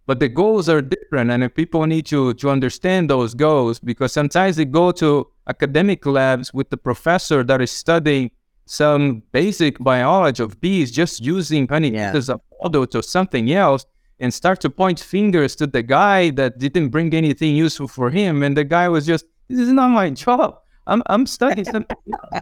but 0.08 0.22
the 0.22 0.30
goals 0.30 0.68
are 0.70 0.82
different 0.82 1.30
and 1.30 1.54
people 1.54 1.86
need 1.86 2.06
to 2.08 2.34
to 2.36 2.50
understand 2.50 3.10
those 3.10 3.36
goals 3.36 3.78
because 3.80 4.12
sometimes 4.12 4.56
they 4.56 4.66
go 4.66 4.92
to 4.92 5.28
academic 5.48 6.06
labs 6.06 6.52
with 6.54 6.70
the 6.72 6.78
professor 6.78 7.44
that 7.44 7.62
is 7.62 7.70
studying 7.70 8.32
some 8.66 9.22
basic 9.32 9.78
biology 9.80 10.42
of 10.42 10.60
bees 10.60 10.92
just 10.92 11.22
using 11.22 11.68
honey 11.68 11.92
yeah. 11.92 12.12
as 12.16 12.30
a 12.30 12.40
model 12.62 12.88
to 12.88 13.04
something 13.04 13.52
else 13.52 13.86
and 14.20 14.34
start 14.34 14.60
to 14.62 14.70
point 14.70 15.00
fingers 15.00 15.56
to 15.56 15.68
the 15.68 15.84
guy 15.84 16.32
that 16.32 16.58
didn't 16.58 16.90
bring 16.90 17.14
anything 17.14 17.56
useful 17.56 17.88
for 17.88 18.10
him 18.10 18.42
and 18.44 18.58
the 18.58 18.64
guy 18.64 18.90
was 18.90 19.06
just 19.06 19.26
this 19.50 19.60
is 19.60 19.72
not 19.72 19.90
my 19.90 20.10
job. 20.10 20.58
I'm, 20.88 21.04
I'm 21.06 21.26
studying 21.26 21.66
something 21.66 21.98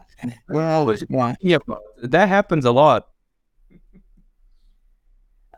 well 0.50 0.96
yeah 1.42 1.58
that 2.04 2.30
happens 2.30 2.66
a 2.66 2.72
lot 2.72 3.08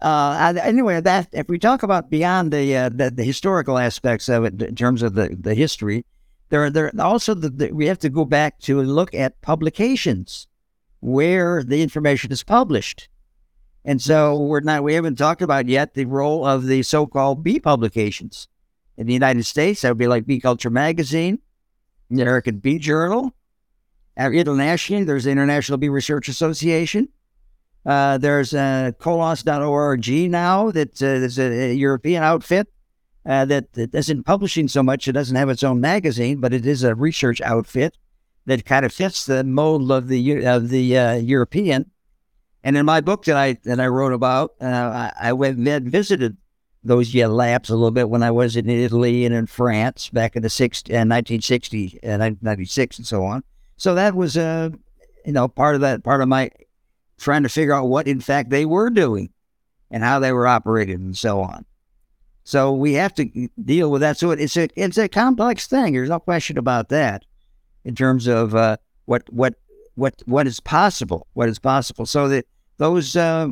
uh, 0.01 0.53
anyway, 0.61 1.01
that 1.01 1.27
if 1.31 1.47
we 1.47 1.59
talk 1.59 1.83
about 1.83 2.09
beyond 2.09 2.51
the, 2.51 2.75
uh, 2.75 2.89
the, 2.89 3.11
the 3.11 3.23
historical 3.23 3.77
aspects 3.77 4.29
of 4.29 4.45
it 4.45 4.61
in 4.61 4.75
terms 4.75 5.01
of 5.01 5.13
the, 5.13 5.35
the 5.39 5.53
history, 5.53 6.05
there 6.49 6.63
are 6.63 6.69
there 6.69 6.91
also 6.99 7.33
the, 7.33 7.49
the, 7.49 7.71
we 7.71 7.87
have 7.87 7.99
to 7.99 8.09
go 8.09 8.25
back 8.25 8.59
to 8.59 8.81
look 8.81 9.13
at 9.13 9.41
publications 9.41 10.47
where 10.99 11.63
the 11.63 11.81
information 11.81 12.31
is 12.31 12.43
published, 12.43 13.09
and 13.83 14.01
so 14.01 14.39
we're 14.39 14.61
not 14.61 14.83
we 14.83 14.93
haven't 14.93 15.17
talked 15.17 15.41
about 15.41 15.67
yet 15.67 15.93
the 15.93 16.05
role 16.05 16.45
of 16.45 16.65
the 16.65 16.83
so-called 16.83 17.43
bee 17.43 17.59
publications 17.59 18.47
in 18.97 19.07
the 19.07 19.13
United 19.13 19.45
States. 19.45 19.81
That 19.81 19.89
would 19.89 19.97
be 19.97 20.07
like 20.07 20.25
Bee 20.25 20.39
Culture 20.39 20.69
Magazine, 20.69 21.39
the 22.09 22.21
American 22.21 22.59
Bee 22.59 22.79
Journal. 22.79 23.33
Uh, 24.19 24.31
internationally, 24.31 25.03
there's 25.03 25.25
the 25.25 25.31
International 25.31 25.77
Bee 25.77 25.89
Research 25.89 26.29
Association. 26.29 27.09
Uh, 27.87 28.17
there's 28.17 28.53
uh, 28.53 28.91
coloss.org 28.99 30.29
now 30.29 30.71
that 30.71 31.01
uh, 31.01 31.05
is 31.05 31.39
a, 31.39 31.71
a, 31.71 31.73
European 31.73 32.21
outfit 32.21 32.67
uh, 33.25 33.45
that, 33.45 33.71
that 33.73 33.95
isn't 33.95 34.25
publishing 34.25 34.67
so 34.67 34.83
much. 34.83 35.07
It 35.07 35.13
doesn't 35.13 35.37
have 35.37 35.47
its 35.47 35.63
own 35.63 35.79
magazine, 35.79 36.41
but 36.41 36.53
it 36.53 36.65
is 36.65 36.83
a 36.83 36.95
research 36.95 37.39
outfit 37.39 37.97
that 38.45 38.65
kind 38.65 38.85
of 38.85 38.91
fits 38.91 39.25
the 39.25 39.45
mold 39.45 39.89
of 39.89 40.09
the 40.09 40.45
of 40.45 40.67
the 40.67 40.97
uh, 40.97 41.13
European. 41.13 41.89
And 42.61 42.75
in 42.75 42.85
my 42.85 42.99
book 42.99 43.23
that 43.23 43.37
I 43.37 43.53
that 43.63 43.79
I 43.79 43.87
wrote 43.87 44.11
about, 44.11 44.51
uh, 44.59 44.65
I, 44.65 45.29
I 45.29 45.33
went 45.33 45.65
and 45.65 45.89
visited 45.89 46.35
those 46.83 47.13
yeah, 47.13 47.27
labs 47.27 47.69
a 47.69 47.75
little 47.75 47.91
bit 47.91 48.09
when 48.09 48.21
I 48.21 48.31
was 48.31 48.57
in 48.57 48.69
Italy 48.69 49.25
and 49.25 49.33
in 49.33 49.45
France 49.47 50.09
back 50.09 50.35
in 50.35 50.43
the 50.43 50.49
60, 50.49 50.91
uh, 50.91 51.07
1960 51.07 51.99
and 52.03 52.21
1996 52.21 52.97
and 52.97 53.07
so 53.07 53.23
on. 53.23 53.43
So 53.77 53.95
that 53.95 54.13
was 54.13 54.35
uh, 54.35 54.71
you 55.25 55.31
know 55.31 55.47
part 55.47 55.75
of 55.75 55.81
that 55.81 56.03
part 56.03 56.19
of 56.19 56.27
my 56.27 56.49
trying 57.17 57.43
to 57.43 57.49
figure 57.49 57.73
out 57.73 57.87
what, 57.87 58.07
in 58.07 58.19
fact, 58.19 58.49
they 58.49 58.65
were 58.65 58.89
doing 58.89 59.29
and 59.91 60.03
how 60.03 60.19
they 60.19 60.31
were 60.31 60.47
operated 60.47 60.99
and 60.99 61.17
so 61.17 61.41
on. 61.41 61.65
So 62.43 62.71
we 62.71 62.93
have 62.93 63.13
to 63.15 63.49
deal 63.63 63.91
with 63.91 63.99
that. 64.01 64.17
So 64.17 64.31
it's 64.31 64.55
a 64.55 64.69
it's 64.77 64.97
a 64.97 65.09
complex 65.09 65.67
thing. 65.67 65.91
There's 65.91 66.07
no 66.07 66.19
question 66.19 66.57
about 66.57 66.87
that 66.89 67.25
in 67.83 67.93
terms 67.93 68.25
of 68.25 68.55
uh, 68.55 68.77
what 69.03 69.23
what 69.33 69.55
what 69.95 70.21
what 70.25 70.47
is 70.47 70.61
possible. 70.61 71.27
What 71.33 71.49
is 71.49 71.59
possible. 71.59 72.05
So 72.05 72.29
that 72.29 72.45
those, 72.77 73.17
uh, 73.17 73.49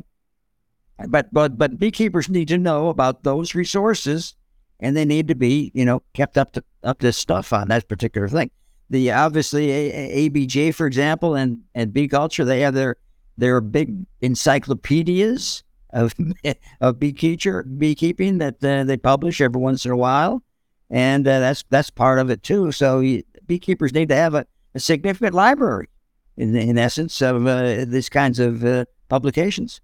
but 1.09 1.27
but 1.33 1.57
but 1.57 1.77
beekeepers 1.77 2.29
need 2.29 2.47
to 2.47 2.57
know 2.57 2.87
about 2.87 3.23
those 3.23 3.53
resources, 3.53 4.33
and 4.79 4.95
they 4.95 5.03
need 5.03 5.27
to 5.27 5.35
be 5.35 5.71
you 5.73 5.83
know 5.83 6.01
kept 6.13 6.37
up 6.37 6.53
to 6.53 6.63
up 6.83 6.99
to 6.99 7.11
stuff 7.11 7.51
on 7.51 7.67
that 7.67 7.89
particular 7.89 8.29
thing. 8.29 8.49
The 8.89 9.11
obviously 9.11 9.67
ABJ, 9.67 10.73
for 10.73 10.87
example, 10.87 11.35
and 11.35 11.63
and 11.73 11.91
bee 11.91 12.07
culture, 12.07 12.45
they 12.45 12.61
have 12.61 12.75
their 12.75 12.95
there 13.37 13.55
are 13.55 13.61
big 13.61 14.05
encyclopedias 14.21 15.63
of 15.91 16.13
of 16.81 16.99
beekeeper 16.99 17.63
beekeeping 17.63 18.37
that 18.39 18.63
uh, 18.63 18.83
they 18.83 18.97
publish 18.97 19.41
every 19.41 19.61
once 19.61 19.85
in 19.85 19.91
a 19.91 19.97
while. 19.97 20.43
and 20.89 21.27
uh, 21.27 21.39
that's 21.39 21.63
that's 21.69 21.89
part 21.89 22.19
of 22.19 22.29
it 22.29 22.43
too. 22.43 22.71
So 22.71 22.99
you, 22.99 23.23
beekeepers 23.47 23.93
need 23.93 24.09
to 24.09 24.15
have 24.15 24.33
a, 24.35 24.45
a 24.73 24.79
significant 24.79 25.33
library, 25.33 25.89
in, 26.37 26.55
in 26.55 26.77
essence, 26.77 27.21
of 27.21 27.47
uh, 27.47 27.85
these 27.85 28.09
kinds 28.09 28.39
of 28.39 28.63
uh, 28.63 28.85
publications. 29.09 29.81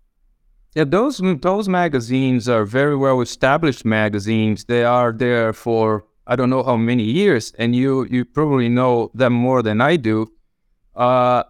Yeah, 0.76 0.86
those 0.86 1.22
those 1.42 1.68
magazines 1.68 2.48
are 2.48 2.66
very 2.66 2.96
well 2.96 3.22
established 3.22 3.84
magazines. 3.84 4.66
They 4.66 4.84
are 4.84 5.12
there 5.12 5.54
for 5.54 6.06
I 6.28 6.36
don't 6.36 6.50
know 6.50 6.64
how 6.64 6.78
many 6.78 7.04
years, 7.04 7.52
and 7.58 7.76
you 7.76 8.06
you 8.06 8.26
probably 8.26 8.70
know 8.70 9.12
them 9.14 9.34
more 9.34 9.62
than 9.62 9.82
I 9.82 9.98
do. 9.98 10.32
Uh, 10.96 11.44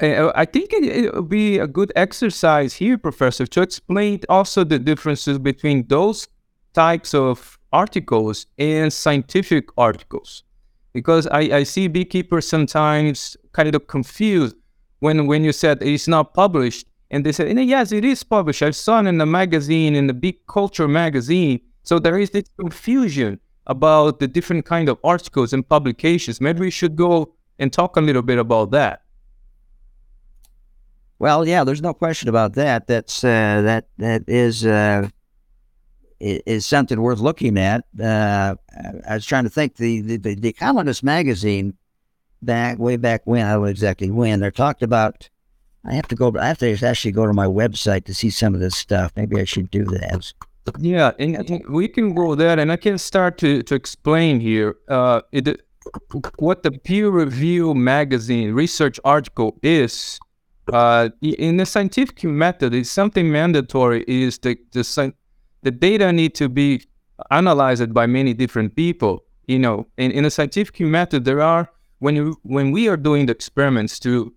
Eh, 0.00 0.12
eh, 0.12 0.32
I 0.34 0.46
think 0.46 0.72
it, 0.72 1.14
would 1.14 1.28
be 1.28 1.58
a 1.58 1.66
good 1.66 1.92
exercise 1.94 2.72
here, 2.74 2.96
Professor, 2.96 3.46
to 3.46 3.60
explain 3.60 4.20
also 4.28 4.64
the 4.64 4.78
differences 4.78 5.38
between 5.38 5.86
those 5.88 6.26
types 6.72 7.12
of 7.12 7.58
articles 7.72 8.46
and 8.58 8.90
scientific 8.92 9.68
articles. 9.76 10.42
Because 10.94 11.26
I, 11.26 11.40
I 11.40 11.62
see 11.64 11.86
beekeepers 11.86 12.48
sometimes 12.48 13.36
kind 13.52 13.74
of 13.74 13.86
confused 13.86 14.56
when, 15.00 15.26
when 15.26 15.44
you 15.44 15.52
said 15.52 15.82
it's 15.82 16.08
not 16.08 16.32
published. 16.34 16.86
And 17.10 17.26
they 17.26 17.32
said, 17.32 17.48
eh, 17.48 17.60
yes, 17.60 17.92
it 17.92 18.04
is 18.04 18.22
published. 18.22 18.62
I 18.62 18.70
saw 18.70 19.00
it 19.00 19.06
in 19.06 19.18
the 19.18 19.26
magazine, 19.26 19.94
in 19.94 20.06
the 20.06 20.14
Bee 20.14 20.40
Culture 20.48 20.88
magazine. 20.88 21.60
So 21.82 21.98
there 21.98 22.18
is 22.18 22.30
this 22.30 22.44
confusion 22.58 23.38
about 23.66 24.18
the 24.18 24.28
different 24.28 24.64
kind 24.64 24.88
of 24.88 24.98
articles 25.04 25.52
and 25.52 25.68
publications. 25.68 26.40
Maybe 26.40 26.60
we 26.60 26.70
should 26.70 26.96
go 26.96 27.34
and 27.58 27.70
talk 27.70 27.96
a 27.96 28.00
little 28.00 28.22
bit 28.22 28.38
about 28.38 28.70
that. 28.70 29.02
Well, 31.20 31.46
yeah, 31.46 31.64
there's 31.64 31.82
no 31.82 31.92
question 31.92 32.30
about 32.30 32.54
that. 32.54 32.86
That's 32.86 33.22
uh, 33.22 33.60
that 33.62 33.88
that 33.98 34.24
is 34.26 34.64
uh, 34.64 35.06
is 36.18 36.64
something 36.64 36.98
worth 36.98 37.18
looking 37.18 37.58
at. 37.58 37.84
Uh, 38.02 38.54
I 39.06 39.14
was 39.14 39.26
trying 39.26 39.44
to 39.44 39.50
think 39.50 39.76
the, 39.76 40.00
the 40.00 40.16
the 40.16 40.48
Economist 40.48 41.04
magazine 41.04 41.74
back 42.40 42.78
way 42.78 42.96
back 42.96 43.20
when 43.26 43.44
I 43.44 43.52
don't 43.52 43.62
know 43.62 43.68
exactly 43.68 44.10
when 44.10 44.40
they 44.40 44.50
talked 44.50 44.82
about. 44.82 45.28
I 45.84 45.92
have 45.92 46.08
to 46.08 46.14
go. 46.14 46.32
I 46.40 46.46
have 46.46 46.58
to 46.58 46.72
actually 46.82 47.12
go 47.12 47.26
to 47.26 47.34
my 47.34 47.46
website 47.46 48.04
to 48.06 48.14
see 48.14 48.30
some 48.30 48.54
of 48.54 48.60
this 48.60 48.76
stuff. 48.76 49.12
Maybe 49.14 49.38
I 49.38 49.44
should 49.44 49.70
do 49.70 49.84
that. 49.84 50.32
Yeah, 50.78 51.12
and 51.18 51.62
we 51.68 51.86
can 51.88 52.14
go 52.14 52.34
there, 52.34 52.58
and 52.58 52.72
I 52.72 52.76
can 52.76 52.96
start 52.96 53.36
to 53.38 53.62
to 53.64 53.74
explain 53.74 54.40
here. 54.40 54.76
Uh, 54.88 55.20
it, 55.32 55.60
what 56.38 56.62
the 56.62 56.70
peer 56.70 57.10
review 57.10 57.74
magazine 57.74 58.54
research 58.54 58.98
article 59.04 59.58
is 59.62 60.18
uh, 60.72 61.10
in 61.20 61.56
the 61.56 61.66
scientific 61.66 62.24
method, 62.24 62.74
it's 62.74 62.90
something 62.90 63.30
mandatory. 63.30 64.04
Is 64.06 64.38
the 64.38 64.56
the 64.72 65.14
the 65.62 65.70
data 65.70 66.12
need 66.12 66.34
to 66.36 66.48
be 66.48 66.82
analyzed 67.30 67.92
by 67.92 68.06
many 68.06 68.34
different 68.34 68.76
people. 68.76 69.24
You 69.46 69.58
know, 69.58 69.86
in, 69.96 70.10
in 70.12 70.24
a 70.24 70.30
scientific 70.30 70.80
method, 70.80 71.24
there 71.24 71.40
are 71.40 71.70
when 71.98 72.16
you 72.16 72.36
when 72.42 72.70
we 72.70 72.88
are 72.88 72.96
doing 72.96 73.26
the 73.26 73.32
experiments 73.32 73.98
to 74.00 74.34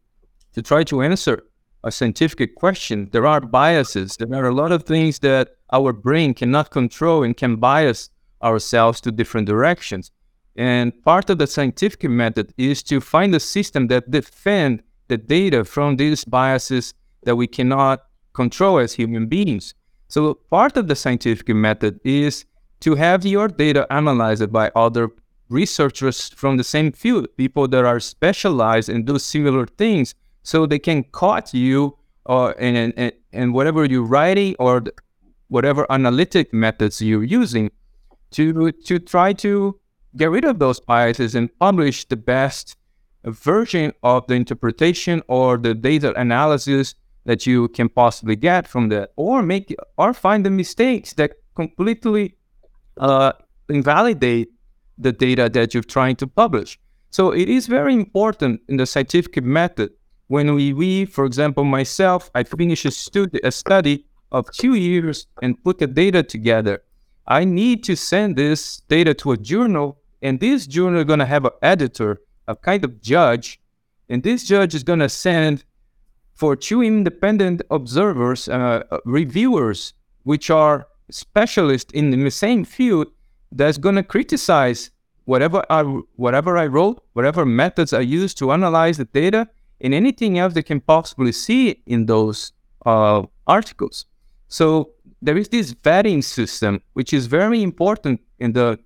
to 0.53 0.61
try 0.61 0.83
to 0.83 1.01
answer 1.01 1.43
a 1.83 1.91
scientific 1.91 2.55
question, 2.55 3.09
there 3.11 3.27
are 3.27 3.41
biases. 3.41 4.15
There 4.17 4.33
are 4.33 4.47
a 4.47 4.53
lot 4.53 4.71
of 4.71 4.83
things 4.83 5.19
that 5.19 5.55
our 5.71 5.91
brain 5.91 6.33
cannot 6.33 6.71
control 6.71 7.23
and 7.23 7.35
can 7.35 7.57
bias 7.57 8.09
ourselves 8.41 9.01
to 9.01 9.11
different 9.11 9.47
directions. 9.47 10.11
And 10.55 10.93
part 11.03 11.29
of 11.29 11.39
the 11.39 11.47
scientific 11.47 12.03
method 12.09 12.53
is 12.57 12.83
to 12.83 13.01
find 13.01 13.33
a 13.35 13.39
system 13.39 13.87
that 13.87 14.11
defend 14.11 14.83
the 15.07 15.17
data 15.17 15.63
from 15.63 15.97
these 15.97 16.25
biases 16.25 16.93
that 17.23 17.35
we 17.35 17.47
cannot 17.47 18.03
control 18.33 18.79
as 18.79 18.93
human 18.93 19.27
beings. 19.27 19.73
So 20.07 20.33
part 20.33 20.77
of 20.77 20.87
the 20.87 20.95
scientific 20.95 21.49
method 21.49 21.99
is 22.03 22.45
to 22.81 22.95
have 22.95 23.25
your 23.25 23.47
data 23.47 23.87
analyzed 23.91 24.51
by 24.51 24.71
other 24.75 25.09
researchers 25.49 26.29
from 26.29 26.57
the 26.57 26.63
same 26.63 26.91
field, 26.91 27.27
people 27.37 27.67
that 27.67 27.85
are 27.85 27.99
specialized 27.99 28.89
and 28.89 29.05
do 29.05 29.19
similar 29.19 29.65
things, 29.67 30.15
so 30.41 30.65
they 30.65 30.79
can 30.79 31.03
cut 31.03 31.53
you 31.53 31.97
or 32.25 32.49
uh, 32.49 32.53
and, 32.59 32.93
and, 32.97 33.11
and 33.31 33.53
whatever 33.53 33.85
you're 33.85 34.03
writing 34.03 34.55
or 34.59 34.83
whatever 35.47 35.85
analytic 35.89 36.53
methods 36.53 37.01
you're 37.01 37.23
using 37.23 37.69
to 38.31 38.71
to 38.71 38.99
try 38.99 39.33
to 39.33 39.79
get 40.15 40.29
rid 40.29 40.45
of 40.45 40.59
those 40.59 40.79
biases 40.79 41.35
and 41.35 41.49
publish 41.59 42.05
the 42.05 42.15
best 42.15 42.77
version 43.31 43.93
of 44.03 44.27
the 44.27 44.33
interpretation 44.33 45.21
or 45.27 45.57
the 45.57 45.73
data 45.73 46.13
analysis 46.19 46.95
that 47.25 47.47
you 47.47 47.69
can 47.69 47.87
possibly 47.87 48.35
get 48.35 48.67
from 48.67 48.89
that, 48.89 49.11
or 49.15 49.41
make 49.41 49.73
or 49.97 50.13
find 50.13 50.45
the 50.45 50.49
mistakes 50.49 51.13
that 51.13 51.31
completely 51.55 52.35
uh, 52.97 53.31
invalidate 53.69 54.49
the 54.97 55.11
data 55.11 55.49
that 55.49 55.73
you're 55.73 55.83
trying 55.83 56.15
to 56.17 56.27
publish. 56.27 56.79
So 57.09 57.31
it 57.31 57.47
is 57.47 57.67
very 57.67 57.93
important 57.93 58.61
in 58.67 58.77
the 58.77 58.85
scientific 58.85 59.43
method 59.43 59.91
when 60.27 60.55
we, 60.55 60.73
we 60.73 61.05
for 61.05 61.25
example, 61.25 61.63
myself, 61.63 62.29
I 62.35 62.43
finish 62.43 62.85
a, 62.85 62.91
a 63.43 63.51
study 63.51 64.05
of 64.31 64.51
two 64.51 64.73
years 64.73 65.27
and 65.41 65.63
put 65.63 65.77
the 65.79 65.87
data 65.87 66.23
together. 66.23 66.83
I 67.27 67.45
need 67.45 67.83
to 67.85 67.95
send 67.95 68.35
this 68.35 68.81
data 68.89 69.13
to 69.15 69.31
a 69.31 69.37
journal, 69.37 69.99
and 70.21 70.39
this 70.39 70.67
journal 70.67 70.99
is 70.99 71.05
going 71.05 71.19
to 71.19 71.25
have 71.25 71.45
an 71.45 71.51
editor 71.61 72.21
a 72.47 72.55
kind 72.55 72.83
of 72.83 73.01
judge, 73.01 73.59
and 74.09 74.23
this 74.23 74.43
judge 74.43 74.75
is 74.75 74.83
going 74.83 74.99
to 74.99 75.09
send 75.09 75.63
for 76.33 76.55
two 76.55 76.81
independent 76.81 77.61
observers, 77.69 78.49
uh, 78.49 78.83
reviewers, 79.05 79.93
which 80.23 80.49
are 80.49 80.87
specialists 81.09 81.91
in 81.93 82.09
the 82.09 82.31
same 82.31 82.65
field, 82.65 83.07
that's 83.51 83.77
going 83.77 83.95
to 83.95 84.03
criticize 84.03 84.91
whatever 85.25 85.63
I 85.69 85.83
whatever 86.15 86.57
I 86.57 86.67
wrote, 86.67 87.03
whatever 87.13 87.45
methods 87.45 87.93
I 87.93 87.99
used 87.99 88.37
to 88.39 88.51
analyze 88.51 88.97
the 88.97 89.05
data, 89.05 89.47
and 89.79 89.93
anything 89.93 90.39
else 90.39 90.53
they 90.53 90.63
can 90.63 90.81
possibly 90.81 91.31
see 91.31 91.81
in 91.85 92.07
those 92.07 92.51
uh, 92.85 93.23
articles. 93.47 94.05
So 94.47 94.91
there 95.21 95.37
is 95.37 95.49
this 95.49 95.73
vetting 95.73 96.23
system, 96.23 96.81
which 96.93 97.13
is 97.13 97.27
very 97.27 97.61
important 97.61 98.21
in 98.39 98.53
the 98.53 98.79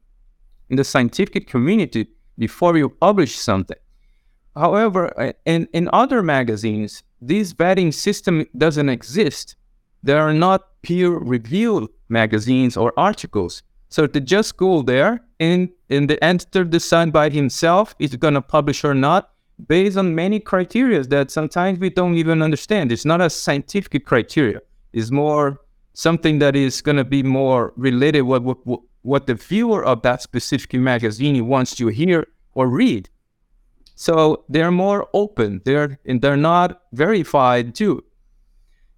in 0.69 0.75
the 0.75 0.83
scientific 0.83 1.47
community 1.47 2.09
before 2.37 2.77
you 2.77 2.89
publish 2.89 3.35
something. 3.37 3.77
However, 4.55 5.17
uh, 5.19 5.33
in, 5.45 5.67
in 5.73 5.89
other 5.93 6.23
magazines, 6.23 7.03
this 7.21 7.53
vetting 7.53 7.93
system 7.93 8.45
doesn't 8.57 8.89
exist. 8.89 9.55
There 10.03 10.21
are 10.21 10.33
not 10.33 10.81
peer 10.81 11.11
reviewed 11.11 11.89
magazines 12.09 12.77
or 12.77 12.93
articles. 12.97 13.63
So 13.89 14.07
to 14.07 14.19
just 14.19 14.57
go 14.57 14.81
there 14.81 15.21
and, 15.39 15.69
and 15.89 16.09
the 16.09 16.23
editor 16.23 16.63
decide 16.63 17.13
by 17.13 17.29
himself 17.29 17.95
is 17.99 18.15
going 18.15 18.33
to 18.33 18.41
publish 18.41 18.83
or 18.83 18.93
not 18.93 19.31
based 19.67 19.97
on 19.97 20.13
many 20.13 20.39
criteria 20.39 21.03
that 21.03 21.31
sometimes 21.31 21.79
we 21.79 21.89
don't 21.89 22.15
even 22.15 22.41
understand. 22.41 22.91
It's 22.91 23.05
not 23.05 23.21
a 23.21 23.29
scientific 23.29 24.05
criteria. 24.05 24.59
It's 24.93 25.11
more 25.11 25.61
something 25.93 26.39
that 26.39 26.55
is 26.55 26.81
going 26.81 26.97
to 26.97 27.05
be 27.05 27.23
more 27.23 27.73
related 27.75 28.21
what, 28.21 28.43
with, 28.43 28.79
what 29.07 29.25
the 29.25 29.35
viewer 29.35 29.85
of 29.85 30.01
that 30.01 30.21
specific 30.21 30.73
magazine 30.73 31.47
wants 31.47 31.73
to 31.73 31.87
hear 31.87 32.27
or 32.55 32.67
read. 32.67 33.09
So 33.95 34.43
they're 34.49 34.69
more 34.69 35.07
open. 35.13 35.61
They're 35.63 35.97
and 36.05 36.21
they're 36.21 36.35
not 36.35 36.81
verified 36.91 37.73
too. 37.73 38.03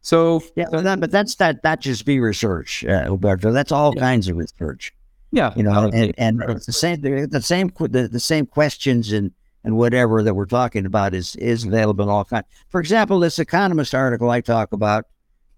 So 0.02 0.42
yeah, 0.56 0.66
but, 0.72 0.84
that, 0.84 1.00
but 1.00 1.12
that's 1.12 1.36
that 1.36 1.62
that 1.62 1.82
just 1.82 2.06
be 2.06 2.20
research, 2.20 2.84
uh, 2.86 3.06
Alberto. 3.12 3.52
That's 3.52 3.72
all 3.72 3.94
yeah. 3.96 4.02
kinds 4.02 4.28
of 4.28 4.38
research. 4.38 4.94
Yeah, 5.32 5.54
you 5.56 5.62
know, 5.62 5.92
and, 5.94 6.16
and 6.18 6.40
the 6.40 6.74
same 6.74 7.02
the 7.02 7.42
same 7.42 7.72
the, 7.78 8.10
the 8.12 8.20
same 8.20 8.48
questions 8.48 9.12
and 9.12 9.32
and 9.64 9.78
whatever 9.78 10.24
that 10.24 10.34
we're 10.34 10.48
talking 10.48 10.88
about 10.88 11.14
is 11.14 11.36
is 11.36 11.66
available 11.66 12.04
in 12.04 12.10
all 12.10 12.26
kinds. 12.26 12.48
For 12.70 12.80
example, 12.80 13.20
this 13.20 13.38
Economist 13.38 13.94
article 13.94 14.32
I 14.32 14.42
talk 14.42 14.74
about 14.74 15.06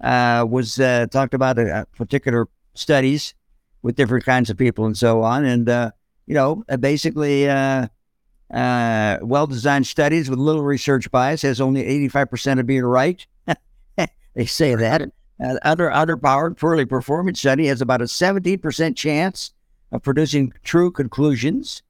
uh, 0.01 0.45
was 0.49 0.77
uh, 0.77 1.07
talked 1.09 1.33
about 1.33 1.57
a, 1.57 1.81
a 1.81 1.85
particular 1.95 2.49
studies 2.73 3.33
with 3.81 3.95
different 3.95 4.25
kinds 4.25 4.49
of 4.49 4.57
people 4.57 4.85
and 4.85 4.97
so 4.97 5.23
on. 5.23 5.45
And, 5.45 5.67
uh, 5.69 5.91
you 6.27 6.35
know, 6.35 6.63
uh, 6.69 6.77
basically, 6.77 7.49
uh, 7.49 7.87
uh, 8.53 9.17
well 9.21 9.47
designed 9.47 9.87
studies 9.87 10.29
with 10.29 10.37
little 10.37 10.63
research 10.63 11.09
bias 11.09 11.41
has 11.41 11.61
only 11.61 11.83
85% 12.09 12.59
of 12.59 12.65
being 12.65 12.83
right. 12.83 13.25
they 14.35 14.45
say 14.45 14.75
that. 14.75 15.03
Uh, 15.43 15.55
under 15.63 15.89
underpowered, 15.89 16.57
poorly 16.57 16.85
performing 16.85 17.33
study 17.33 17.67
has 17.67 17.81
about 17.81 18.01
a 18.01 18.05
17% 18.05 18.95
chance 18.95 19.51
of 19.91 20.03
producing 20.03 20.53
true 20.63 20.91
conclusions. 20.91 21.81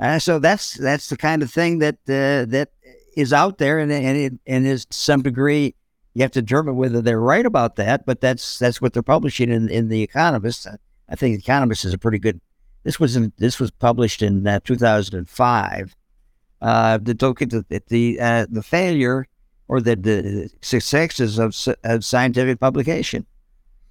Uh, 0.00 0.18
so 0.18 0.38
that's 0.38 0.74
that's 0.74 1.08
the 1.08 1.16
kind 1.16 1.42
of 1.42 1.50
thing 1.50 1.78
that 1.78 1.94
uh, 2.08 2.50
that 2.50 2.70
is 3.16 3.32
out 3.32 3.58
there, 3.58 3.78
and 3.78 3.92
and 3.92 4.16
it, 4.18 4.32
and 4.46 4.66
is 4.66 4.86
to 4.86 4.96
some 4.96 5.22
degree 5.22 5.74
you 6.14 6.22
have 6.22 6.32
to 6.32 6.42
determine 6.42 6.76
whether 6.76 7.00
they're 7.00 7.20
right 7.20 7.46
about 7.46 7.76
that. 7.76 8.04
But 8.04 8.20
that's 8.20 8.58
that's 8.58 8.80
what 8.80 8.92
they're 8.92 9.02
publishing 9.04 9.50
in 9.50 9.68
in 9.68 9.88
the 9.88 10.02
Economist. 10.02 10.66
I 11.08 11.16
think 11.16 11.38
Economist 11.38 11.84
is 11.84 11.92
a 11.92 11.98
pretty 11.98 12.18
good. 12.18 12.40
This 12.82 13.00
was 13.00 13.16
in, 13.16 13.32
this 13.38 13.58
was 13.58 13.70
published 13.70 14.22
in 14.22 14.46
uh, 14.46 14.60
2005. 14.64 15.96
Uh, 16.62 16.98
at 16.98 17.04
the 17.04 17.82
the, 17.88 18.20
uh, 18.20 18.46
the 18.50 18.62
failure 18.62 19.26
or 19.68 19.80
the, 19.80 19.96
the 19.96 20.50
successes 20.62 21.38
of, 21.38 21.54
of 21.84 22.04
scientific 22.04 22.60
publication. 22.60 23.26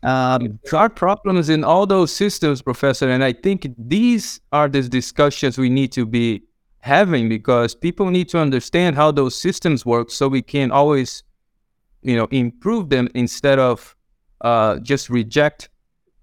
Um, 0.01 0.59
there 0.63 0.79
are 0.79 0.89
problems 0.89 1.49
in 1.49 1.63
all 1.63 1.85
those 1.85 2.11
systems, 2.11 2.61
Professor, 2.61 3.09
and 3.09 3.23
I 3.23 3.31
think 3.31 3.67
these 3.77 4.41
are 4.51 4.67
the 4.67 4.81
discussions 4.81 5.57
we 5.57 5.69
need 5.69 5.91
to 5.93 6.05
be 6.05 6.43
having 6.79 7.29
because 7.29 7.73
people 7.73 8.09
need 8.09 8.27
to 8.29 8.39
understand 8.39 8.97
how 8.97 9.11
those 9.11 9.39
systems 9.39 9.85
work 9.85 10.11
so 10.11 10.27
we 10.27 10.41
can 10.41 10.71
always, 10.71 11.23
you 12.01 12.17
know, 12.17 12.27
improve 12.31 12.89
them 12.89 13.07
instead 13.15 13.59
of 13.59 13.95
uh, 14.41 14.79
just 14.79 15.09
reject 15.09 15.69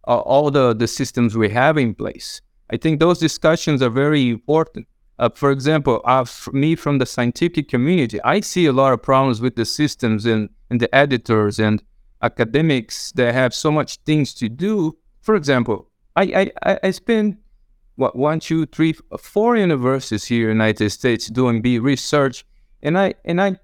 uh, 0.07 0.19
all 0.19 0.51
the, 0.51 0.75
the 0.75 0.87
systems 0.87 1.37
we 1.37 1.49
have 1.51 1.77
in 1.79 1.95
place. 1.95 2.41
I 2.71 2.77
think 2.77 3.01
those 3.01 3.19
discussions 3.19 3.83
are 3.83 3.91
very 3.91 4.29
important. 4.31 4.87
Uh, 5.19 5.29
for 5.35 5.51
example, 5.51 6.01
uh, 6.05 6.25
for 6.25 6.53
me 6.53 6.75
from 6.75 6.99
the 6.99 7.07
scientific 7.07 7.69
community, 7.69 8.21
I 8.23 8.41
see 8.41 8.67
a 8.67 8.73
lot 8.73 8.93
of 8.93 9.03
problems 9.03 9.41
with 9.41 9.57
the 9.57 9.65
systems 9.65 10.25
and, 10.25 10.49
and 10.71 10.81
the 10.81 10.95
editors 10.95 11.59
and 11.59 11.83
academics 12.23 13.13
that 13.13 13.35
have 13.35 13.53
so 13.55 13.71
much 13.71 13.99
things 14.07 14.33
to 14.35 14.49
do. 14.49 14.97
For 15.21 15.35
example, 15.35 15.91
I, 16.17 16.51
I, 16.65 16.79
I 16.83 16.91
spend 16.91 17.37
what 17.97 18.17
one, 18.17 18.41
two, 18.41 18.67
three, 18.67 18.95
four 19.19 19.57
universities 19.57 20.25
here 20.25 20.51
in 20.51 20.59
the 20.59 20.65
United 20.65 20.91
States 20.91 21.29
doing 21.29 21.61
bee 21.61 21.79
research, 21.79 22.47
and 22.83 22.99
I 22.99 23.15
and 23.25 23.41
I 23.41 23.59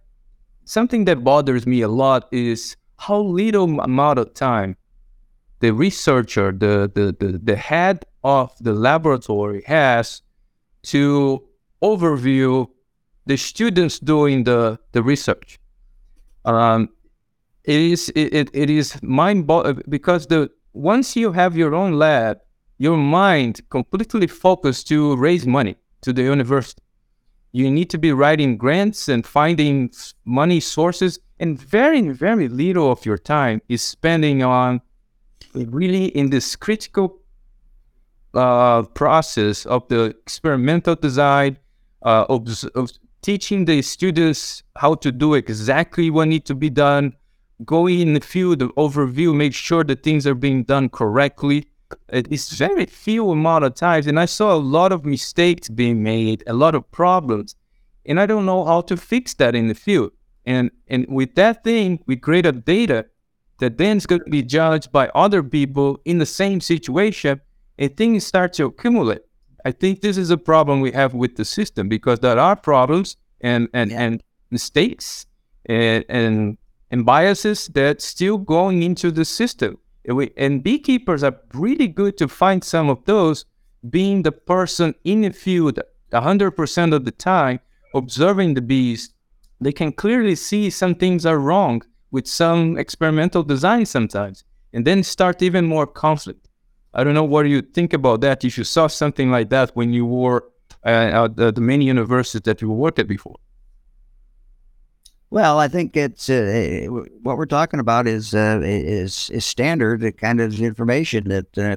something 0.64 1.06
that 1.06 1.24
bothers 1.24 1.66
me 1.66 1.80
a 1.80 1.88
lot 1.88 2.28
is 2.32 2.76
how 2.98 3.20
little 3.20 3.80
amount 3.80 4.18
of 4.18 4.34
time 4.34 4.76
the 5.60 5.72
researcher, 5.72 6.52
the 6.52 6.90
the 6.94 7.16
the, 7.18 7.38
the 7.38 7.56
head 7.56 8.04
of 8.22 8.52
the 8.60 8.72
laboratory 8.72 9.62
has 9.66 10.22
to 10.82 11.42
overview 11.82 12.68
the 13.26 13.36
students 13.36 13.98
doing 13.98 14.44
the, 14.44 14.78
the 14.92 15.02
research. 15.02 15.58
Um, 16.44 16.88
it 17.64 17.80
is 17.80 18.12
it, 18.14 18.48
it 18.52 18.70
is 18.70 19.00
mind 19.02 19.46
boggling 19.46 19.82
because 19.88 20.26
the 20.28 20.50
once 20.72 21.16
you 21.16 21.32
have 21.32 21.56
your 21.56 21.74
own 21.74 21.94
lab, 21.94 22.38
your 22.78 22.96
mind 22.96 23.60
completely 23.70 24.28
focused 24.28 24.86
to 24.88 25.16
raise 25.16 25.46
money 25.46 25.74
to 26.02 26.12
the 26.12 26.22
university. 26.22 26.82
You 27.50 27.70
need 27.70 27.90
to 27.90 27.98
be 27.98 28.12
writing 28.12 28.56
grants 28.56 29.08
and 29.08 29.26
finding 29.26 29.90
money 30.24 30.60
sources, 30.60 31.18
and 31.40 31.60
very 31.60 32.02
very 32.10 32.48
little 32.48 32.92
of 32.92 33.04
your 33.04 33.18
time 33.18 33.60
is 33.68 33.82
spending 33.82 34.44
on 34.44 34.80
really 35.64 36.06
in 36.06 36.30
this 36.30 36.56
critical 36.56 37.20
uh, 38.34 38.82
process 38.82 39.66
of 39.66 39.88
the 39.88 40.04
experimental 40.04 40.94
design, 40.94 41.56
uh, 42.02 42.26
of, 42.28 42.46
of, 42.74 42.90
teaching 43.22 43.64
the 43.64 43.82
students 43.82 44.62
how 44.76 44.94
to 44.94 45.10
do 45.10 45.34
exactly 45.34 46.10
what 46.10 46.28
needs 46.28 46.44
to 46.44 46.54
be 46.54 46.70
done, 46.70 47.12
going 47.64 48.00
in 48.00 48.14
the 48.14 48.20
field, 48.20 48.60
the 48.60 48.68
overview, 48.70 49.34
make 49.34 49.52
sure 49.52 49.82
that 49.82 50.04
things 50.04 50.26
are 50.26 50.34
being 50.34 50.62
done 50.62 50.88
correctly. 50.88 51.66
It's 52.08 52.52
very 52.52 52.86
few 52.86 53.30
amount 53.30 53.64
of 53.64 53.74
times, 53.74 54.06
and 54.06 54.20
I 54.20 54.26
saw 54.26 54.54
a 54.54 54.58
lot 54.58 54.92
of 54.92 55.04
mistakes 55.04 55.68
being 55.68 56.02
made, 56.02 56.44
a 56.46 56.52
lot 56.52 56.74
of 56.74 56.88
problems, 56.92 57.56
and 58.04 58.20
I 58.20 58.26
don't 58.26 58.46
know 58.46 58.64
how 58.64 58.82
to 58.82 58.96
fix 58.96 59.34
that 59.34 59.54
in 59.56 59.66
the 59.68 59.74
field. 59.74 60.12
And 60.44 60.70
and 60.86 61.06
with 61.08 61.34
that 61.34 61.64
thing, 61.64 62.00
we 62.06 62.16
create 62.16 62.64
data 62.64 63.06
that 63.58 63.78
then 63.78 63.96
is 63.96 64.06
going 64.06 64.22
to 64.22 64.30
be 64.30 64.42
judged 64.42 64.92
by 64.92 65.08
other 65.14 65.42
people 65.42 66.00
in 66.04 66.18
the 66.18 66.26
same 66.26 66.60
situation 66.60 67.40
and 67.78 67.96
things 67.96 68.26
start 68.26 68.52
to 68.54 68.66
accumulate. 68.66 69.22
I 69.64 69.72
think 69.72 70.00
this 70.00 70.16
is 70.16 70.30
a 70.30 70.36
problem 70.36 70.80
we 70.80 70.92
have 70.92 71.14
with 71.14 71.36
the 71.36 71.44
system 71.44 71.88
because 71.88 72.20
there 72.20 72.38
are 72.38 72.56
problems 72.56 73.16
and 73.40 73.68
and, 73.72 73.90
yeah. 73.90 74.02
and 74.02 74.22
mistakes 74.50 75.26
and, 75.66 76.04
and 76.08 76.58
and 76.90 77.04
biases 77.04 77.66
that 77.68 78.00
still 78.00 78.38
going 78.38 78.82
into 78.82 79.10
the 79.10 79.24
system. 79.24 79.78
And, 80.04 80.16
we, 80.16 80.30
and 80.36 80.62
beekeepers 80.62 81.24
are 81.24 81.36
really 81.52 81.88
good 81.88 82.16
to 82.18 82.28
find 82.28 82.62
some 82.62 82.88
of 82.88 83.04
those 83.06 83.44
being 83.90 84.22
the 84.22 84.32
person 84.32 84.94
in 85.02 85.22
the 85.22 85.30
field 85.30 85.80
100% 86.12 86.94
of 86.94 87.04
the 87.04 87.10
time 87.10 87.60
observing 87.94 88.54
the 88.54 88.62
bees 88.62 89.10
they 89.60 89.72
can 89.72 89.92
clearly 89.92 90.34
see 90.34 90.70
some 90.70 90.94
things 90.94 91.24
are 91.24 91.38
wrong 91.38 91.82
with 92.16 92.26
some 92.42 92.60
experimental 92.84 93.42
design 93.54 93.84
sometimes 93.96 94.36
and 94.72 94.82
then 94.88 94.98
start 95.02 95.36
even 95.48 95.64
more 95.74 95.86
conflict 96.04 96.46
I 96.96 97.04
don't 97.04 97.12
know 97.12 97.24
what 97.24 97.46
you 97.46 97.60
think 97.60 97.92
about 97.92 98.22
that. 98.22 98.42
If 98.42 98.56
you 98.56 98.64
saw 98.64 98.86
something 98.86 99.30
like 99.30 99.50
that 99.50 99.70
when 99.76 99.92
you 99.92 100.06
were 100.06 100.44
uh, 100.84 100.88
at 101.24 101.36
the, 101.36 101.52
the 101.52 101.60
many 101.60 101.84
universities 101.84 102.40
that 102.42 102.62
you 102.62 102.70
worked 102.70 102.98
at 102.98 103.06
before. 103.06 103.36
Well, 105.28 105.58
I 105.58 105.68
think 105.68 105.94
it's 105.94 106.30
uh, 106.30 106.86
what 107.22 107.36
we're 107.36 107.44
talking 107.44 107.80
about 107.80 108.06
is 108.06 108.34
uh, 108.34 108.60
is 108.62 109.28
is 109.28 109.44
standard 109.44 110.16
kind 110.16 110.40
of 110.40 110.58
information 110.58 111.28
that 111.28 111.58
uh, 111.58 111.76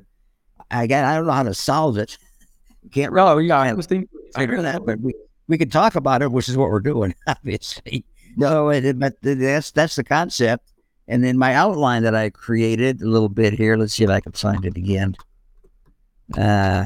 again 0.72 1.04
I 1.04 1.16
don't 1.16 1.26
know 1.26 1.34
how 1.34 1.44
to 1.44 1.54
solve 1.54 1.98
it. 1.98 2.18
Can't 2.94 3.12
really. 3.12 3.30
Oh 3.30 3.38
yeah, 3.40 3.60
I 3.60 3.74
was 3.74 3.88
thinking 3.88 4.08
figure 4.36 4.62
that, 4.62 4.86
but 4.86 5.02
we 5.02 5.14
we 5.50 5.58
can 5.58 5.70
talk 5.70 5.96
about 5.96 6.22
it, 6.22 6.32
which 6.32 6.48
is 6.48 6.56
what 6.56 6.70
we're 6.70 6.80
doing, 6.80 7.14
obviously. 7.28 8.06
No, 8.40 8.70
it, 8.70 8.98
but 8.98 9.18
that's 9.22 9.72
that's 9.72 9.98
the 9.98 10.04
concept. 10.04 10.72
And 11.10 11.22
then 11.22 11.38
my 11.38 11.56
outline 11.56 12.04
that 12.04 12.16
I 12.16 12.30
created 12.30 13.02
a 13.02 13.06
little 13.06 13.28
bit 13.28 13.52
here, 13.52 13.76
let's 13.76 13.96
see 13.96 14.06
if 14.06 14.10
I 14.10 14.22
can 14.22 14.32
find 14.32 14.64
it 14.64 14.78
again. 14.78 15.18
Uh, 16.38 16.86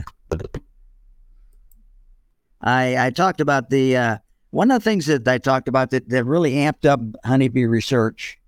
I, 2.62 3.06
I 3.08 3.10
talked 3.12 3.39
about 3.39 3.70
the, 3.70 3.96
uh, 3.98 4.18
one 4.50 4.72
of 4.72 4.82
the 4.82 4.84
things 4.84 5.06
that 5.06 5.28
I 5.28 5.38
talked 5.38 5.68
about 5.68 5.92
that, 5.92 6.10
that 6.10 6.24
really 6.24 6.54
amped 6.54 6.86
up 6.86 7.02
honeybee 7.24 7.66
research 7.66 8.39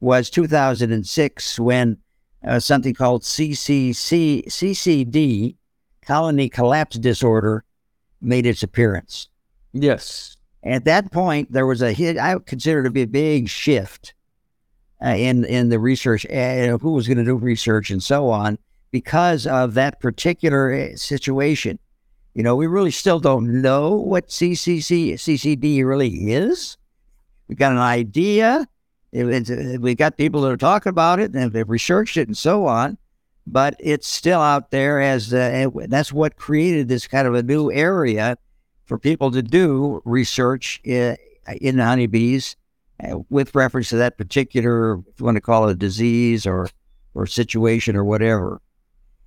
was 0.00 0.30
2006 0.30 1.58
when 1.58 1.98
uh, 2.46 2.60
something 2.60 2.94
called 2.94 3.24
CCC, 3.24 4.46
CCD, 4.46 5.56
colony 6.00 6.48
collapse 6.48 6.96
disorder, 6.96 7.64
made 8.22 8.46
its 8.46 8.62
appearance. 8.62 9.28
Yes. 9.72 10.37
At 10.68 10.84
that 10.84 11.10
point, 11.12 11.50
there 11.52 11.66
was 11.66 11.80
a 11.80 11.92
hit, 11.92 12.18
I 12.18 12.36
consider 12.38 12.82
to 12.82 12.90
be 12.90 13.02
a 13.02 13.06
big 13.06 13.48
shift 13.48 14.12
uh, 15.02 15.08
in 15.08 15.44
in 15.44 15.70
the 15.70 15.78
research, 15.78 16.26
uh, 16.26 16.76
who 16.78 16.92
was 16.92 17.06
going 17.06 17.18
to 17.18 17.24
do 17.24 17.36
research 17.36 17.90
and 17.90 18.02
so 18.02 18.28
on, 18.28 18.58
because 18.90 19.46
of 19.46 19.74
that 19.74 20.00
particular 20.00 20.72
uh, 20.74 20.96
situation. 20.96 21.78
You 22.34 22.42
know, 22.42 22.54
we 22.54 22.66
really 22.66 22.90
still 22.90 23.18
don't 23.18 23.62
know 23.62 23.94
what 23.94 24.28
CCC 24.28 25.14
CCD 25.14 25.84
really 25.84 26.32
is. 26.32 26.76
We 27.48 27.54
got 27.54 27.72
an 27.72 27.78
idea. 27.78 28.68
It, 29.10 29.48
it, 29.48 29.80
we 29.80 29.94
got 29.94 30.18
people 30.18 30.42
that 30.42 30.52
are 30.52 30.56
talking 30.58 30.90
about 30.90 31.18
it 31.18 31.32
and 31.32 31.50
they've 31.50 31.68
researched 31.68 32.18
it 32.18 32.28
and 32.28 32.36
so 32.36 32.66
on, 32.66 32.98
but 33.46 33.74
it's 33.80 34.06
still 34.06 34.40
out 34.40 34.70
there 34.70 35.00
as 35.00 35.32
uh, 35.32 35.70
that's 35.86 36.12
what 36.12 36.36
created 36.36 36.88
this 36.88 37.06
kind 37.06 37.26
of 37.26 37.34
a 37.34 37.42
new 37.42 37.72
area 37.72 38.36
for 38.88 38.98
people 38.98 39.30
to 39.30 39.42
do 39.42 40.02
research 40.04 40.80
in, 40.82 41.16
in 41.60 41.78
honeybees 41.78 42.56
uh, 43.04 43.18
with 43.28 43.54
reference 43.54 43.90
to 43.90 43.96
that 43.96 44.18
particular, 44.18 44.94
if 44.94 45.20
you 45.20 45.24
want 45.24 45.36
to 45.36 45.40
call 45.40 45.68
it 45.68 45.72
a 45.72 45.76
disease 45.76 46.46
or 46.46 46.68
or 47.14 47.26
situation 47.26 47.96
or 47.96 48.04
whatever. 48.04 48.60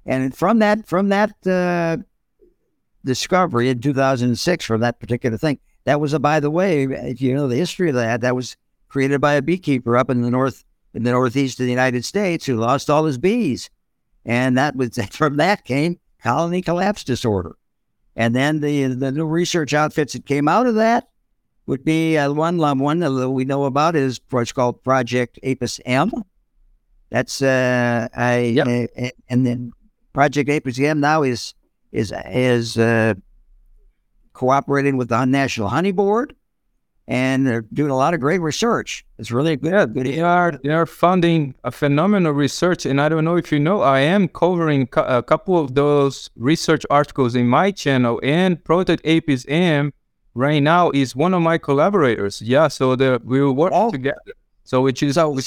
And 0.05 0.35
from 0.35 0.59
that 0.59 0.87
from 0.87 1.09
that 1.09 1.35
uh, 1.47 1.97
discovery 3.05 3.69
in 3.69 3.79
2006 3.79 4.65
from 4.65 4.81
that 4.81 4.99
particular 4.99 5.37
thing, 5.37 5.59
that 5.85 6.01
was 6.01 6.13
a 6.13 6.19
by 6.19 6.39
the 6.39 6.51
way, 6.51 6.83
if 6.83 7.21
you 7.21 7.33
know 7.33 7.47
the 7.47 7.55
history 7.55 7.89
of 7.89 7.95
that, 7.95 8.21
that 8.21 8.35
was 8.35 8.57
created 8.89 9.21
by 9.21 9.33
a 9.33 9.41
beekeeper 9.41 9.95
up 9.95 10.09
in 10.09 10.21
the 10.21 10.31
north 10.31 10.63
in 10.93 11.03
the 11.03 11.11
northeast 11.11 11.59
of 11.59 11.65
the 11.65 11.71
United 11.71 12.03
States 12.03 12.45
who 12.45 12.55
lost 12.55 12.89
all 12.89 13.05
his 13.05 13.17
bees, 13.17 13.69
and 14.25 14.57
that 14.57 14.75
was 14.75 14.97
from 15.11 15.37
that 15.37 15.63
came 15.63 15.99
colony 16.19 16.61
collapse 16.61 17.03
disorder. 17.03 17.55
And 18.15 18.35
then 18.35 18.59
the 18.59 18.85
the 18.87 19.11
new 19.11 19.25
research 19.25 19.73
outfits 19.73 20.13
that 20.13 20.25
came 20.25 20.47
out 20.47 20.67
of 20.67 20.75
that 20.75 21.09
would 21.65 21.85
be 21.85 22.17
uh, 22.17 22.31
one 22.31 22.57
one 22.57 22.99
that 22.99 23.29
we 23.29 23.45
know 23.45 23.65
about 23.65 23.95
is 23.95 24.19
what's 24.29 24.51
called 24.51 24.83
Project 24.83 25.39
Apis 25.43 25.79
M. 25.85 26.11
That's 27.09 27.41
uh, 27.41 28.07
I 28.15 28.39
yep. 28.39 28.67
uh, 28.97 29.09
and 29.29 29.45
then 29.45 29.71
Project 30.13 30.49
Apis 30.49 30.79
M 30.79 30.99
now 30.99 31.23
is 31.23 31.53
is 31.91 32.13
is 32.25 32.77
uh, 32.77 33.13
cooperating 34.33 34.97
with 34.97 35.09
the 35.09 35.25
National 35.25 35.69
Honey 35.69 35.91
Board, 35.91 36.35
and 37.11 37.45
they're 37.45 37.65
doing 37.73 37.91
a 37.91 37.95
lot 37.97 38.13
of 38.13 38.21
great 38.21 38.39
research. 38.39 39.05
It's 39.17 39.31
really 39.31 39.57
good. 39.57 39.93
good. 39.93 40.05
They 40.05 40.21
are 40.21 40.57
they 40.63 40.69
are 40.69 40.85
funding 40.85 41.53
a 41.65 41.71
phenomenal 41.71 42.31
research, 42.31 42.85
and 42.85 43.01
I 43.01 43.09
don't 43.09 43.25
know 43.25 43.35
if 43.35 43.51
you 43.51 43.59
know, 43.59 43.81
I 43.81 43.99
am 43.99 44.29
covering 44.29 44.87
a 44.93 45.21
couple 45.21 45.59
of 45.59 45.75
those 45.75 46.29
research 46.37 46.85
articles 46.89 47.35
in 47.35 47.47
my 47.49 47.71
channel 47.71 48.21
and 48.23 48.63
Project 48.63 49.05
Apis 49.05 49.45
M 49.49 49.91
right 50.35 50.63
now 50.63 50.89
is 50.91 51.13
one 51.13 51.33
of 51.33 51.41
my 51.41 51.57
collaborators. 51.57 52.41
Yeah, 52.41 52.69
so 52.69 52.95
the 52.95 53.21
we 53.25 53.41
will 53.41 53.55
work 53.55 53.73
oh. 53.75 53.91
together. 53.91 54.31
So 54.63 54.81
which 54.81 55.03
is 55.03 55.15
so 55.15 55.37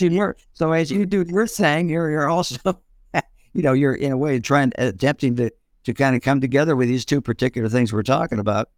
so 0.53 0.73
as 0.73 0.91
you 0.91 1.07
do 1.07 1.25
your 1.27 1.47
thing, 1.47 1.89
you're 1.89 2.11
you're 2.11 2.29
also 2.29 2.79
you 3.55 3.63
know 3.63 3.73
you're 3.73 3.95
in 3.95 4.13
a 4.13 4.19
way 4.19 4.39
trying 4.39 4.73
attempting 4.77 5.37
to 5.37 5.51
to 5.85 5.95
kind 5.95 6.15
of 6.15 6.21
come 6.21 6.43
together 6.43 6.77
with 6.77 6.89
these 6.89 7.07
two 7.07 7.23
particular 7.23 7.71
things 7.71 7.91
we're 7.91 8.03
talking 8.03 8.39
about. 8.39 8.69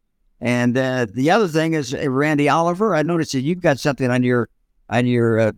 And 0.40 0.76
uh, 0.76 1.06
the 1.12 1.30
other 1.30 1.48
thing 1.48 1.74
is 1.74 1.94
uh, 1.94 2.10
Randy 2.10 2.48
Oliver. 2.48 2.94
I 2.94 3.02
noticed 3.02 3.32
that 3.32 3.40
you've 3.40 3.60
got 3.62 3.78
something 3.78 4.10
on 4.10 4.22
your 4.22 4.48
on 4.88 5.06
your 5.06 5.38
uh, 5.38 5.52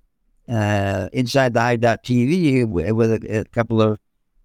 uh, 0.49 1.09
Inside 1.13 1.53
the 1.55 1.61
Hive.tv 1.61 2.67
with, 2.69 2.93
with 2.93 3.25
a, 3.25 3.41
a 3.41 3.45
couple 3.47 3.83
of 3.83 3.99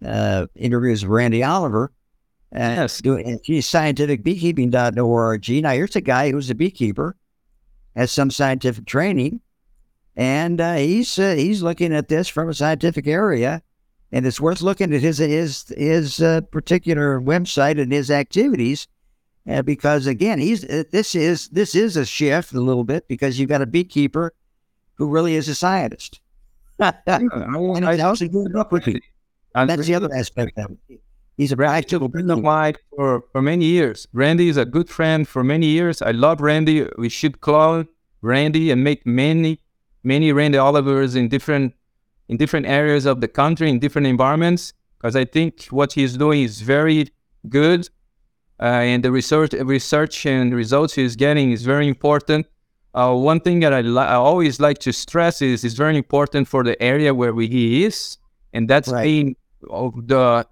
uh, 0.05 0.47
interviews 0.55 1.03
with 1.03 1.11
Randy 1.11 1.43
Oliver. 1.43 1.91
Uh, 2.53 2.59
Yes. 2.77 3.01
Doing, 3.01 3.39
she's 3.43 3.67
scientificbeekeeping.org. 3.67 5.49
Now, 5.63 5.71
here's 5.71 5.95
a 5.95 6.01
guy 6.01 6.31
who's 6.31 6.49
a 6.49 6.55
beekeeper, 6.55 7.15
has 7.95 8.11
some 8.11 8.29
scientific 8.29 8.85
training, 8.85 9.41
and 10.15 10.61
uh, 10.61 10.75
he's 10.75 11.17
uh, 11.17 11.33
he's 11.33 11.63
looking 11.63 11.93
at 11.93 12.09
this 12.09 12.27
from 12.27 12.49
a 12.49 12.53
scientific 12.53 13.07
area, 13.07 13.63
and 14.11 14.27
it's 14.27 14.39
worth 14.39 14.61
looking 14.61 14.93
at 14.93 15.01
his 15.01 15.17
his 15.17 15.73
his 15.75 16.21
uh, 16.21 16.41
particular 16.51 17.19
website 17.19 17.81
and 17.81 17.91
his 17.91 18.11
activities, 18.11 18.87
uh, 19.49 19.61
because 19.61 20.07
again, 20.07 20.39
he's 20.39 20.63
uh, 20.63 20.83
this 20.91 21.15
is 21.15 21.49
this 21.49 21.75
is 21.75 21.97
a 21.97 22.05
shift 22.05 22.53
a 22.53 22.61
little 22.61 22.83
bit 22.83 23.07
because 23.07 23.39
you've 23.39 23.49
got 23.49 23.61
a 23.61 23.65
beekeeper 23.65 24.33
who 24.95 25.09
really 25.09 25.35
is 25.35 25.47
a 25.49 25.55
scientist. 25.55 26.21
and 26.79 27.85
I, 27.85 27.93
he's 27.93 28.03
also 28.03 28.27
doing 28.27 28.53
it 28.55 28.71
with 28.71 28.87
you. 28.87 28.99
and 29.55 29.69
That's 29.69 29.87
the 29.87 29.95
other 29.95 30.13
aspect 30.13 30.57
of 30.57 30.71
it. 30.89 30.99
He's 31.37 31.51
a 31.51 31.57
practical 31.57 32.07
been 32.09 32.29
applied 32.29 32.77
for, 32.95 33.23
for 33.31 33.41
many 33.41 33.65
years. 33.65 34.07
Randy 34.13 34.49
is 34.49 34.57
a 34.57 34.65
good 34.65 34.87
friend 34.87 35.27
for 35.27 35.43
many 35.43 35.65
years. 35.65 36.01
I 36.01 36.11
love 36.11 36.41
Randy. 36.41 36.87
We 36.97 37.09
should 37.09 37.41
clone 37.41 37.87
Randy 38.21 38.69
and 38.69 38.83
make 38.83 39.05
many, 39.05 39.59
many 40.03 40.31
Randy 40.31 40.59
Olivers 40.59 41.15
in 41.15 41.29
different 41.29 41.73
in 42.29 42.37
different 42.37 42.67
areas 42.67 43.05
of 43.05 43.19
the 43.19 43.27
country, 43.27 43.69
in 43.69 43.79
different 43.79 44.07
environments. 44.07 44.73
Because 44.97 45.15
I 45.15 45.25
think 45.25 45.65
what 45.65 45.93
he's 45.93 46.15
doing 46.15 46.43
is 46.43 46.61
very 46.61 47.09
good, 47.49 47.89
and 48.65 49.03
the 49.03 49.11
research 49.11 49.53
research 49.53 50.25
and 50.25 50.53
results 50.53 50.93
he's 50.93 51.15
getting 51.15 51.51
is 51.51 51.63
very 51.63 51.87
important. 51.87 52.45
Uh, 52.93 53.13
one 53.15 53.39
thing 53.39 53.59
that 53.61 53.73
I, 53.73 53.81
li- 53.81 53.97
I 54.15 54.15
always 54.15 54.59
like 54.59 54.77
to 54.79 54.91
stress 54.93 55.41
is 55.41 55.63
it's 55.63 55.73
very 55.73 55.97
important 55.97 56.47
for 56.47 56.63
the 56.63 56.81
area 56.81 57.13
where 57.13 57.33
we, 57.33 57.47
he 57.47 57.83
is, 57.85 58.17
and 58.53 58.69
that's 58.69 58.89
Right. 58.91 59.03
being 59.03 59.35
of 59.69 60.07
the 60.07 60.45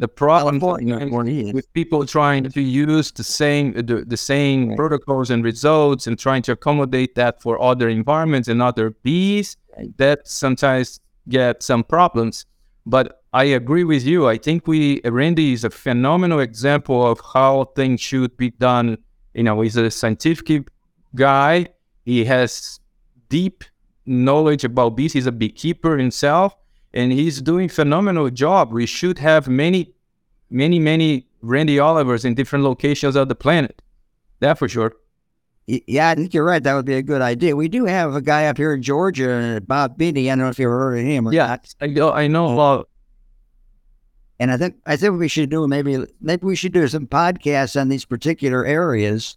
the 0.00 0.08
problem 0.08 0.58
California, 0.58 0.94
sometimes 0.94 1.12
where 1.12 1.24
he 1.24 1.40
is. 1.48 1.52
with 1.54 1.72
people 1.72 2.04
trying 2.04 2.42
to 2.50 2.60
use 2.60 3.12
the 3.12 3.22
same 3.22 3.72
the, 3.74 4.04
the 4.04 4.16
same 4.16 4.68
Right. 4.70 4.76
protocols 4.76 5.30
and 5.30 5.44
results 5.44 6.08
and 6.08 6.18
trying 6.18 6.42
to 6.42 6.52
accommodate 6.52 7.14
that 7.14 7.40
for 7.40 7.60
other 7.62 7.88
environments 7.88 8.48
and 8.48 8.60
other 8.60 8.90
bees 9.04 9.56
Right. 9.78 9.96
that 9.98 10.26
sometimes 10.26 10.98
get 11.28 11.62
some 11.62 11.84
problems 11.84 12.44
but 12.86 13.22
i 13.34 13.44
agree 13.44 13.84
with 13.84 14.04
you 14.04 14.26
i 14.26 14.38
think 14.38 14.66
we 14.66 15.00
randy 15.04 15.52
is 15.52 15.64
a 15.64 15.70
phenomenal 15.70 16.40
example 16.40 17.06
of 17.06 17.20
how 17.34 17.64
things 17.76 18.00
should 18.00 18.34
be 18.38 18.50
done 18.52 18.96
you 19.34 19.42
know 19.42 19.60
he's 19.60 19.76
a 19.76 19.90
scientific 19.90 20.68
guy 21.14 21.66
he 22.04 22.24
has 22.24 22.80
deep 23.28 23.64
knowledge 24.06 24.64
about 24.64 24.96
bees 24.96 25.12
he's 25.12 25.26
a 25.26 25.32
beekeeper 25.32 25.98
himself 25.98 26.56
and 26.94 27.12
he's 27.12 27.42
doing 27.42 27.68
phenomenal 27.68 28.30
job. 28.30 28.72
We 28.72 28.86
should 28.86 29.18
have 29.18 29.48
many, 29.48 29.92
many, 30.48 30.78
many 30.78 31.26
Randy 31.42 31.80
Olivers 31.80 32.24
in 32.24 32.34
different 32.34 32.64
locations 32.64 33.16
of 33.16 33.28
the 33.28 33.34
planet. 33.34 33.82
That 34.38 34.58
for 34.58 34.68
sure. 34.68 34.94
Yeah, 35.66 36.10
I 36.10 36.14
think 36.14 36.32
you're 36.32 36.44
right. 36.44 36.62
That 36.62 36.74
would 36.74 36.84
be 36.84 36.94
a 36.94 37.02
good 37.02 37.22
idea. 37.22 37.56
We 37.56 37.68
do 37.68 37.86
have 37.86 38.14
a 38.14 38.20
guy 38.20 38.46
up 38.46 38.58
here 38.58 38.74
in 38.74 38.82
Georgia, 38.82 39.60
Bob 39.66 39.96
Binnie. 39.96 40.30
I 40.30 40.34
don't 40.34 40.44
know 40.44 40.48
if 40.50 40.58
you've 40.58 40.70
heard 40.70 40.98
of 40.98 41.04
him. 41.04 41.26
Or 41.26 41.32
Yeah, 41.32 41.46
not. 41.46 41.74
I 41.80 41.86
know. 41.86 42.12
I 42.12 42.26
know. 42.28 42.48
Oh. 42.48 42.56
Well, 42.56 42.88
And 44.40 44.50
I 44.50 44.56
think 44.56 44.76
I 44.86 44.96
think 44.96 45.18
we 45.18 45.28
should 45.28 45.50
do 45.50 45.66
maybe 45.68 46.04
maybe 46.20 46.44
we 46.44 46.56
should 46.56 46.72
do 46.72 46.86
some 46.88 47.06
podcasts 47.06 47.80
on 47.80 47.88
these 47.88 48.04
particular 48.04 48.64
areas, 48.64 49.36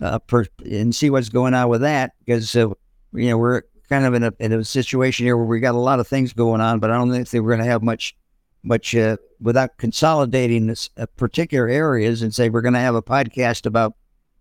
uh, 0.00 0.18
per, 0.18 0.46
and 0.64 0.94
see 0.94 1.10
what's 1.10 1.28
going 1.28 1.54
on 1.54 1.68
with 1.68 1.82
that 1.82 2.12
because 2.24 2.54
uh, 2.56 2.68
you 3.12 3.30
know 3.30 3.38
we're 3.38 3.62
kind 3.88 4.04
of 4.04 4.14
in 4.14 4.24
a 4.24 4.32
in 4.40 4.52
a 4.52 4.64
situation 4.64 5.26
here 5.26 5.36
where 5.36 5.46
we 5.46 5.60
got 5.60 5.76
a 5.76 5.78
lot 5.78 6.00
of 6.00 6.08
things 6.08 6.32
going 6.32 6.60
on, 6.60 6.80
but 6.80 6.90
I 6.90 6.94
don't 6.94 7.12
think 7.12 7.32
we're 7.32 7.54
going 7.54 7.64
to 7.64 7.70
have 7.70 7.82
much 7.82 8.16
much 8.64 8.96
uh, 8.96 9.16
without 9.40 9.76
consolidating 9.76 10.66
this 10.66 10.90
uh, 10.96 11.06
particular 11.16 11.68
areas 11.68 12.22
and 12.22 12.34
say 12.34 12.48
we're 12.48 12.62
going 12.62 12.74
to 12.74 12.80
have 12.80 12.96
a 12.96 13.02
podcast 13.02 13.64
about 13.64 13.94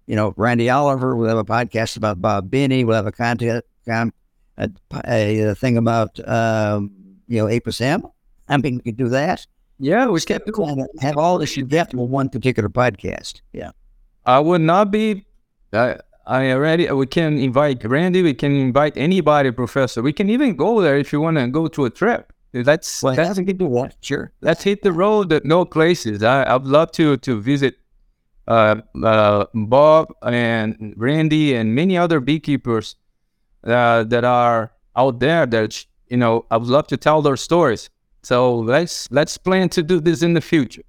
you 0.08 0.15
know 0.15 0.34
Randy 0.36 0.67
Oliver, 0.67 1.15
we'll 1.15 1.30
have 1.30 1.38
a 1.38 1.45
podcast 1.45 1.95
about 1.95 2.19
Bob 2.19 2.50
Binnie, 2.50 2.84
we'll 2.86 2.95
have 2.95 3.06
a 3.06 3.12
content 3.12 3.63
con, 3.88 4.12
a, 4.58 4.67
a, 5.08 5.39
a 5.41 5.56
thing 5.56 5.78
about 5.78 6.19
um, 6.28 6.89
you 7.28 7.38
know 7.38 7.48
Apis 7.48 7.82
M. 7.82 8.08
I 8.50 8.58
mean, 8.58 8.78
we 8.78 8.82
could 8.82 8.98
do 8.98 9.10
that 9.10 9.45
yeah, 9.79 10.07
we 10.07 10.19
kept 10.21 10.45
can 10.45 10.53
can. 10.53 10.88
have 11.01 11.17
all 11.17 11.38
this 11.38 11.57
in 11.57 11.67
one 12.09 12.29
particular 12.29 12.69
podcast. 12.69 13.41
Yeah. 13.53 13.71
I 14.25 14.39
would 14.39 14.61
not 14.61 14.91
be. 14.91 15.25
I, 15.73 15.97
I 16.25 16.51
already. 16.51 16.89
We 16.91 17.05
can 17.05 17.38
invite 17.38 17.83
Randy. 17.83 18.23
We 18.23 18.33
can 18.33 18.55
invite 18.55 18.97
anybody, 18.97 19.51
Professor. 19.51 20.01
We 20.01 20.13
can 20.13 20.29
even 20.29 20.55
go 20.55 20.81
there 20.81 20.97
if 20.97 21.13
you 21.13 21.21
want 21.21 21.38
to 21.38 21.47
go 21.47 21.67
to 21.67 21.85
a 21.85 21.89
trip. 21.89 22.31
Let's 22.53 23.03
Well, 23.03 23.13
let's, 23.13 23.27
that's 23.27 23.39
a 23.39 23.43
good 23.43 23.61
one. 23.61 23.91
Sure. 24.01 24.31
let's 24.41 24.63
hit 24.63 24.81
the 24.81 24.93
road 24.93 25.29
that 25.29 25.43
no 25.43 25.65
places. 25.65 26.23
I 26.23 26.43
I'd 26.55 26.63
love 26.63 26.91
to 26.93 27.17
to 27.17 27.41
visit 27.41 27.75
uh, 28.47 28.77
uh, 29.03 29.45
Bob 29.53 30.13
and 30.23 30.93
Randy 30.95 31.53
and 31.53 31.75
many 31.75 31.97
other 31.97 32.21
beekeepers 32.21 32.95
uh, 33.65 34.03
that 34.05 34.23
are 34.23 34.71
out 34.95 35.19
there. 35.19 35.45
That 35.45 35.85
you 36.07 36.17
know, 36.17 36.45
I 36.49 36.57
would 36.57 36.69
love 36.69 36.88
to 36.88 36.97
tell 36.97 37.21
their 37.21 37.35
stories. 37.35 37.89
So 38.25 38.57
let's 38.57 39.07
let's 39.11 39.38
plan 39.38 39.69
to 39.69 39.83
do 39.83 40.01
this 40.01 40.23
in 40.23 40.33
the 40.33 40.41
future. 40.41 40.81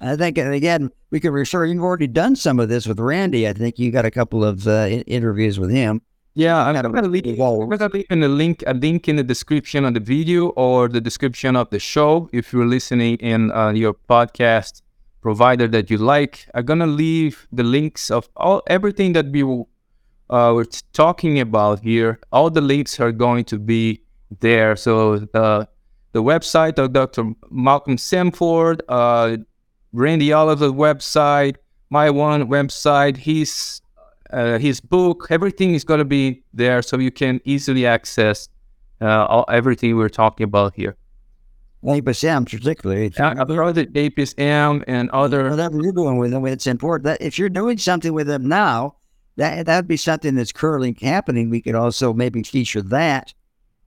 I 0.00 0.14
think, 0.14 0.38
again, 0.38 0.90
we 1.10 1.18
can 1.18 1.32
refer, 1.32 1.64
you've 1.64 1.82
already 1.82 2.06
done 2.06 2.36
some 2.36 2.60
of 2.60 2.68
this 2.68 2.86
with 2.86 3.00
Randy. 3.00 3.48
I 3.48 3.54
think 3.54 3.78
you 3.78 3.90
got 3.90 4.04
a 4.04 4.10
couple 4.10 4.44
of 4.44 4.68
uh, 4.68 4.86
in- 4.88 5.02
interviews 5.02 5.58
with 5.58 5.70
him. 5.70 6.02
Yeah, 6.34 6.64
I'm 6.64 6.74
gonna 6.74 7.08
leave. 7.08 7.26
I'm 7.26 7.68
gonna 7.68 7.88
leave 7.88 8.04
in 8.10 8.22
a 8.22 8.28
link 8.28 8.62
a 8.66 8.74
link 8.74 9.08
in 9.08 9.16
the 9.16 9.24
description 9.24 9.84
of 9.84 9.94
the 9.94 10.00
video 10.00 10.50
or 10.50 10.86
the 10.86 11.00
description 11.00 11.56
of 11.56 11.70
the 11.70 11.80
show 11.80 12.28
if 12.32 12.52
you're 12.52 12.66
listening 12.66 13.16
in 13.16 13.50
uh, 13.50 13.70
your 13.70 13.94
podcast 13.94 14.82
provider 15.22 15.66
that 15.68 15.90
you 15.90 15.96
like. 15.98 16.46
I'm 16.54 16.66
gonna 16.66 16.86
leave 16.86 17.48
the 17.50 17.64
links 17.64 18.12
of 18.12 18.28
all 18.36 18.62
everything 18.68 19.14
that 19.14 19.26
we 19.32 19.42
will, 19.42 19.68
uh, 20.30 20.52
we're 20.54 20.66
talking 20.92 21.40
about 21.40 21.80
here. 21.80 22.20
All 22.30 22.50
the 22.50 22.60
links 22.60 23.00
are 23.00 23.12
going 23.12 23.44
to 23.46 23.58
be 23.58 24.02
there. 24.40 24.76
So 24.76 25.20
the 25.20 25.68
the 26.16 26.22
website 26.22 26.78
of 26.78 26.94
Dr. 26.94 27.32
Malcolm 27.50 27.98
Sanford, 27.98 28.80
uh, 28.88 29.36
Randy 29.92 30.32
Oliver's 30.32 30.72
website, 30.72 31.56
my 31.90 32.08
one 32.08 32.48
website, 32.48 33.18
his 33.18 33.82
uh, 34.32 34.58
his 34.58 34.80
book, 34.80 35.26
everything 35.28 35.74
is 35.74 35.84
going 35.84 35.98
to 35.98 36.06
be 36.06 36.42
there, 36.54 36.80
so 36.80 36.98
you 36.98 37.10
can 37.10 37.38
easily 37.44 37.84
access 37.86 38.48
uh, 39.02 39.26
all, 39.26 39.44
everything 39.50 39.94
we're 39.94 40.08
talking 40.08 40.44
about 40.44 40.74
here. 40.74 40.96
Apis 41.86 42.24
M, 42.24 42.46
particularly. 42.46 43.12
Uh, 43.18 43.34
other 43.38 43.62
Apis 43.62 44.34
M 44.38 44.82
and 44.88 45.10
other 45.10 45.50
Whatever 45.50 45.82
you're 45.82 45.92
doing 45.92 46.16
with 46.16 46.30
them, 46.30 46.46
it's 46.46 46.66
important 46.66 47.04
that 47.04 47.20
if 47.20 47.38
you're 47.38 47.50
doing 47.50 47.76
something 47.76 48.14
with 48.14 48.26
them 48.26 48.48
now, 48.48 48.96
that 49.36 49.66
that'd 49.66 49.86
be 49.86 49.98
something 49.98 50.34
that's 50.34 50.50
currently 50.50 50.96
happening. 51.00 51.50
We 51.50 51.60
could 51.60 51.74
also 51.74 52.14
maybe 52.14 52.42
feature 52.42 52.80
that 52.82 53.34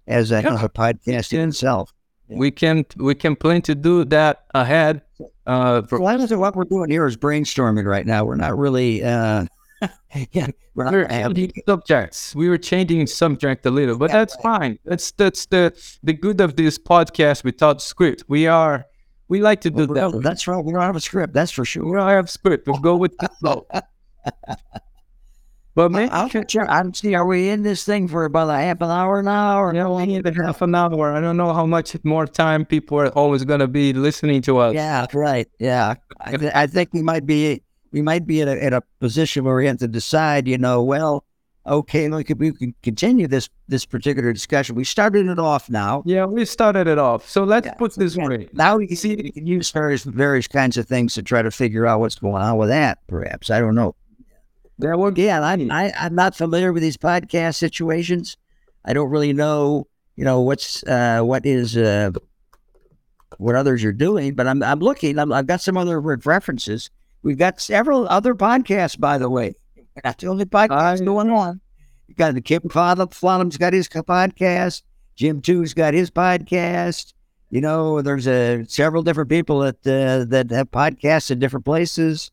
as 0.08 0.32
a, 0.32 0.42
Yeah. 0.44 0.64
a 0.64 0.70
podcast 0.84 1.34
in 1.34 1.50
itself. 1.50 1.92
We 2.30 2.52
can 2.52 2.86
we 2.98 3.16
can 3.16 3.36
plan 3.36 3.62
to 3.64 3.76
do 3.76 4.06
that 4.06 4.46
ahead. 4.54 5.02
Uh, 5.46 5.82
for, 5.82 6.00
Well, 6.00 6.22
I 6.22 6.36
what 6.36 6.56
we're 6.56 6.64
doing 6.64 6.90
here 6.90 7.06
is 7.06 7.18
brainstorming 7.18 7.86
right 7.86 8.06
now. 8.06 8.24
We're 8.24 8.36
not 8.36 8.58
really, 8.58 9.04
uh, 9.04 9.46
yeah, 10.32 10.48
we're 10.76 10.84
not 10.84 10.94
we're 10.94 11.08
changing 11.08 11.54
subjects. 11.68 12.36
We 12.36 12.50
were 12.50 12.58
changing 12.58 13.08
subject 13.08 13.66
a 13.66 13.72
little, 13.72 13.98
but 13.98 14.12
that's 14.12 14.36
fine. 14.38 14.78
That's 14.86 15.12
that's 15.12 15.48
the 15.48 15.74
the 16.04 16.14
good 16.14 16.40
of 16.40 16.56
this 16.56 16.78
podcast 16.78 17.44
without 17.44 17.82
script. 17.82 18.26
We 18.28 18.48
are 18.48 18.86
we 19.28 19.42
like 19.42 19.62
to 19.62 19.70
do 19.70 19.88
Well, 19.88 20.12
that. 20.12 20.22
That's 20.22 20.48
right. 20.48 20.64
We 20.64 20.74
don't 20.74 20.82
have 20.82 20.96
a 20.96 21.02
script. 21.02 21.34
That's 21.34 21.52
for 21.52 21.66
sure. 21.66 21.86
We 21.86 21.98
don't 21.98 22.08
have 22.10 22.30
script. 22.30 22.68
We'll 22.68 22.80
go 22.80 22.96
with 22.96 23.18
the 23.20 23.30
flow. 23.40 23.68
But 25.76 25.92
maybe 25.92 26.12
I'll 26.12 26.28
check. 26.30 26.50
I 26.68 26.82
don't 26.84 26.96
see. 26.96 27.14
Are 27.16 27.26
we 27.26 27.50
in 27.50 27.62
this 27.64 27.84
thing 27.86 28.08
for 28.08 28.26
about 28.26 28.50
a 28.50 28.58
half 28.58 28.82
an 28.82 28.90
hour 28.90 29.22
now? 29.24 29.62
Or 29.62 29.74
Yeah, 29.74 29.88
we 29.88 30.06
need 30.08 30.26
a 30.26 30.34
half 30.44 30.62
an 30.62 30.76
hour. 30.76 31.14
I 31.14 31.22
don't 31.22 31.38
know 31.38 31.54
how 31.54 31.66
much 31.66 31.96
more 32.04 32.26
time 32.26 32.66
people 32.66 33.00
are 33.00 33.08
always 33.10 33.46
going 33.46 33.60
to 33.62 33.68
be 33.68 33.94
listening 33.94 34.42
to 34.44 34.58
us. 34.58 34.74
Yeah, 34.74 35.06
right. 35.14 35.48
Yeah, 35.60 35.96
I, 36.20 36.38
th- 36.38 36.52
I 36.54 36.68
think 36.68 36.90
we 36.94 37.02
might 37.02 37.26
be 37.26 37.62
we 37.92 38.02
might 38.02 38.28
be 38.28 38.42
in 38.42 38.48
a, 38.48 38.56
in 38.56 38.74
a 38.74 38.82
position 39.00 39.46
where 39.46 39.56
we 39.56 39.68
have 39.68 39.78
to 39.78 39.88
decide. 39.88 40.48
You 40.48 40.58
know, 40.58 40.84
well, 40.84 41.24
okay, 41.66 42.10
look, 42.10 42.28
we 42.38 42.52
can 42.52 42.74
continue 42.84 43.28
this 43.28 43.48
this 43.68 43.86
particular 43.86 44.34
discussion. 44.34 44.76
We 44.76 44.84
started 44.84 45.28
it 45.28 45.40
off 45.40 45.70
now. 45.70 46.02
Yeah, 46.06 46.26
we 46.26 46.44
started 46.46 46.88
it 46.88 46.98
off. 46.98 47.30
So 47.30 47.44
let's 47.44 47.68
Yeah. 47.68 47.76
put 47.76 47.94
this 47.96 48.18
way. 48.18 48.50
Now 48.54 48.78
we 48.78 48.88
can 48.88 48.98
see 48.98 49.16
we 49.16 49.32
can 49.32 49.46
use 49.48 49.70
various 49.72 50.04
various 50.04 50.48
kinds 50.48 50.78
of 50.78 50.88
things 50.88 51.14
to 51.14 51.24
try 51.24 51.42
to 51.44 51.52
figure 51.52 51.86
out 51.86 52.00
what's 52.00 52.16
going 52.16 52.42
on 52.42 52.58
with 52.58 52.70
that. 52.70 52.98
Perhaps 53.08 53.50
I 53.50 53.60
don't 53.60 53.76
know. 53.76 53.96
There 54.80 54.98
will 54.98 55.18
Yeah, 55.18 55.42
I'm 55.42 55.70
I, 55.72 55.92
I'm 56.00 56.16
not 56.16 56.36
familiar 56.36 56.72
with 56.74 56.82
these 56.82 56.98
podcast 56.98 57.56
situations. 57.56 58.38
I 58.86 58.94
don't 58.94 59.10
really 59.10 59.34
know, 59.34 59.88
you 60.16 60.24
know, 60.24 60.40
what's 60.40 60.84
uh, 60.84 61.22
what 61.22 61.46
is 61.46 61.76
uh, 61.78 62.12
what 63.38 63.56
others 63.56 63.84
are 63.84 63.92
doing. 63.92 64.36
But 64.36 64.48
I'm 64.48 64.64
I'm 64.64 64.80
looking. 64.80 65.20
I'm, 65.20 65.32
I've 65.34 65.48
got 65.48 65.62
some 65.62 65.78
other 65.78 66.00
references. 66.00 66.90
We've 67.22 67.38
got 67.38 67.60
several 67.60 68.08
other 68.08 68.34
podcasts, 68.34 68.98
by 68.98 69.18
the 69.18 69.30
way. 69.30 69.54
We're 69.76 70.02
not 70.06 70.18
the 70.18 70.28
only 70.28 70.46
podcast 70.46 71.02
I- 71.02 71.06
going 71.06 71.30
on. 71.30 71.60
You 72.08 72.16
got 72.16 72.34
the 72.34 72.42
Kim 72.42 72.62
Flottum's 72.62 73.58
got 73.58 73.74
his 73.74 73.88
podcast. 73.88 74.82
Jim 75.16 75.42
Tew's 75.42 75.74
got 75.74 75.94
his 75.94 76.10
podcast. 76.10 77.14
You 77.52 77.62
know, 77.62 78.02
there's 78.02 78.28
a, 78.28 78.64
several 78.66 79.04
different 79.04 79.30
people 79.30 79.60
that 79.60 79.86
uh, 79.86 80.26
that 80.30 80.50
have 80.52 80.72
podcasts 80.72 81.30
in 81.30 81.40
different 81.40 81.66
places, 81.66 82.32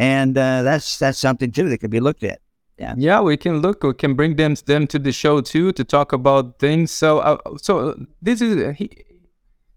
and 0.00 0.38
uh, 0.38 0.62
that's 0.62 0.98
that's 0.98 1.18
something 1.18 1.52
too 1.52 1.68
that 1.68 1.78
can 1.78 1.90
be 1.90 2.00
looked 2.00 2.24
at. 2.24 2.40
Yeah, 2.78 2.94
yeah, 2.96 3.20
we 3.20 3.36
can 3.36 3.60
look. 3.60 3.82
We 3.82 3.92
can 3.92 4.14
bring 4.14 4.36
them 4.36 4.54
them 4.64 4.86
to 4.86 4.98
the 4.98 5.12
show 5.12 5.42
too 5.42 5.72
to 5.72 5.84
talk 5.84 6.14
about 6.14 6.58
things. 6.58 6.90
So, 6.90 7.18
uh, 7.18 7.36
so 7.60 7.94
this 8.22 8.40
is 8.40 8.76
he, 8.78 8.88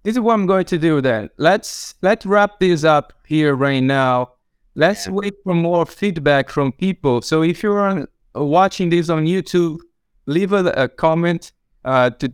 this 0.04 0.16
is 0.16 0.22
what 0.22 0.34
I'm 0.34 0.46
going 0.46 0.64
to 0.66 0.78
do. 0.78 1.02
Then 1.02 1.30
let's 1.38 1.96
let's 2.02 2.26
wrap 2.26 2.62
this 2.62 2.86
up 2.86 3.12
here 3.28 3.54
right 3.54 3.84
now. 3.84 4.32
Let's 4.76 5.08
yeah. 5.08 5.14
wait 5.14 5.34
for 5.44 5.54
more 5.54 5.86
feedback 5.86 6.50
from 6.50 6.72
people. 6.72 7.22
So 7.22 7.44
if 7.44 7.62
you're 7.62 7.82
on, 7.82 8.08
uh, 8.36 8.46
watching 8.46 8.90
this 8.90 9.10
on 9.10 9.26
YouTube, 9.26 9.80
leave 10.26 10.54
a, 10.54 10.66
a 10.72 10.88
comment 10.88 11.52
uh, 11.84 12.12
to 12.12 12.34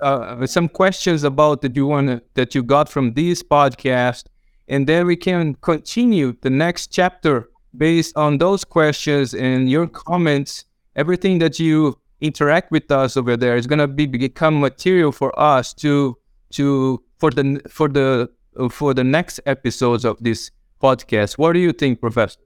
uh, 0.00 0.46
some 0.46 0.68
questions 0.70 1.22
about 1.22 1.60
that 1.60 1.76
you 1.76 1.86
want 1.86 2.22
that 2.32 2.54
you 2.54 2.62
got 2.62 2.88
from 2.88 3.12
this 3.12 3.42
podcast, 3.42 4.24
and 4.68 4.86
then 4.86 5.06
we 5.06 5.16
can 5.16 5.54
continue 5.56 6.34
the 6.40 6.50
next 6.50 6.88
chapter 6.88 7.48
based 7.76 8.16
on 8.16 8.38
those 8.38 8.64
questions 8.64 9.34
and 9.34 9.68
your 9.68 9.86
comments, 9.86 10.64
everything 10.96 11.38
that 11.40 11.58
you 11.58 11.98
interact 12.20 12.70
with 12.70 12.90
us 12.90 13.16
over 13.16 13.36
there 13.36 13.56
is 13.56 13.66
gonna 13.66 13.88
be 13.88 14.06
become 14.06 14.60
material 14.60 15.12
for 15.12 15.38
us 15.38 15.74
to 15.74 16.16
to 16.50 17.02
for 17.18 17.30
the 17.30 17.60
for 17.68 17.88
the 17.88 18.30
for 18.70 18.94
the 18.94 19.04
next 19.04 19.40
episodes 19.46 20.04
of 20.04 20.16
this 20.22 20.50
podcast. 20.82 21.36
What 21.38 21.52
do 21.52 21.58
you 21.58 21.72
think, 21.72 22.00
Professor? 22.00 22.38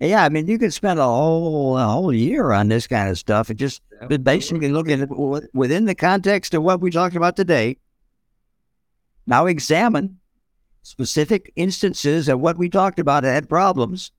Yeah, 0.00 0.24
I 0.24 0.28
mean, 0.28 0.46
you 0.46 0.58
could 0.58 0.72
spend 0.72 1.00
a 1.00 1.04
whole 1.04 1.76
a 1.76 1.84
whole 1.84 2.12
year 2.12 2.52
on 2.52 2.68
this 2.68 2.86
kind 2.86 3.08
of 3.08 3.18
stuff 3.18 3.50
and 3.50 3.58
just 3.58 3.82
basically 4.22 4.68
look 4.68 4.88
at 4.88 5.00
it 5.00 5.08
within 5.54 5.86
the 5.86 5.94
context 5.94 6.54
of 6.54 6.62
what 6.62 6.80
we 6.80 6.90
talked 6.90 7.16
about 7.16 7.34
today. 7.34 7.78
Now 9.26 9.46
examine 9.46 10.20
specific 10.88 11.52
instances 11.56 12.28
of 12.28 12.40
what 12.40 12.58
we 12.58 12.68
talked 12.68 12.98
about 12.98 13.24
had 13.24 13.48
problems 13.48 14.12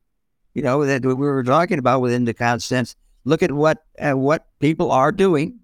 you 0.54 0.62
know, 0.62 0.86
that 0.86 1.06
we 1.06 1.14
were 1.14 1.44
talking 1.44 1.80
about 1.80 2.02
within 2.02 2.26
the 2.26 2.34
constants. 2.34 2.96
Look 3.26 3.44
at 3.44 3.52
what 3.52 3.86
uh, 4.00 4.14
what 4.14 4.48
people 4.60 4.92
are 4.92 5.12
doing, 5.12 5.60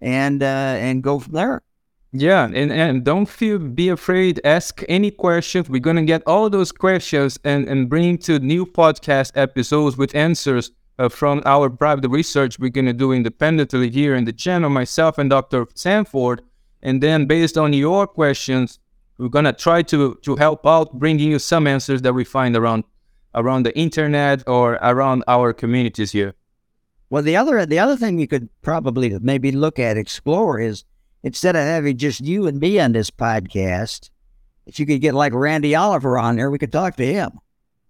and 0.00 0.42
uh, 0.42 0.76
and 0.86 1.02
go 1.02 1.18
from 1.18 1.32
there. 1.32 1.62
Yeah, 2.12 2.44
and, 2.44 2.72
and 2.72 3.04
don't 3.04 3.26
feel 3.26 3.58
be 3.58 3.88
afraid. 3.88 4.40
Ask 4.44 4.82
any 4.88 5.10
questions. 5.10 5.68
We're 5.68 5.80
gonna 5.80 6.04
get 6.04 6.22
all 6.26 6.48
those 6.48 6.72
questions 6.72 7.38
and 7.44 7.68
and 7.68 7.88
bring 7.88 8.18
to 8.18 8.38
new 8.38 8.64
podcast 8.66 9.32
episodes 9.34 9.96
with 9.96 10.14
answers 10.14 10.70
uh, 10.98 11.08
from 11.08 11.42
our 11.44 11.68
private 11.68 12.08
research 12.08 12.58
we're 12.58 12.70
gonna 12.70 12.92
do 12.92 13.12
independently 13.12 13.90
here 13.90 14.14
in 14.14 14.24
the 14.24 14.32
channel. 14.32 14.70
Myself 14.70 15.18
and 15.18 15.30
Dr. 15.30 15.66
Sanford, 15.74 16.42
and 16.82 17.02
then 17.02 17.26
based 17.26 17.58
on 17.58 17.72
your 17.72 18.06
questions, 18.06 18.78
we're 19.18 19.28
gonna 19.28 19.52
try 19.52 19.82
to 19.82 20.18
to 20.22 20.36
help 20.36 20.66
out, 20.66 20.98
bringing 20.98 21.30
you 21.30 21.38
some 21.38 21.66
answers 21.66 22.02
that 22.02 22.12
we 22.12 22.24
find 22.24 22.56
around 22.56 22.84
around 23.34 23.64
the 23.64 23.78
internet 23.78 24.42
or 24.46 24.74
around 24.82 25.24
our 25.28 25.52
communities 25.52 26.12
here? 26.12 26.34
Well, 27.10 27.22
the 27.22 27.36
other 27.36 27.64
the 27.66 27.78
other 27.78 27.96
thing 27.96 28.18
you 28.18 28.26
could 28.26 28.48
probably 28.62 29.16
maybe 29.20 29.52
look 29.52 29.78
at 29.78 29.96
explore 29.96 30.58
is 30.60 30.84
instead 31.22 31.56
of 31.56 31.62
having 31.62 31.96
just 31.96 32.20
you 32.20 32.46
and 32.46 32.58
me 32.58 32.80
on 32.80 32.92
this 32.92 33.10
podcast, 33.10 34.10
if 34.66 34.80
you 34.80 34.86
could 34.86 35.00
get 35.00 35.14
like 35.14 35.32
Randy 35.32 35.74
Oliver 35.74 36.18
on 36.18 36.36
there, 36.36 36.50
we 36.50 36.58
could 36.58 36.72
talk 36.72 36.96
to 36.96 37.06
him. 37.06 37.30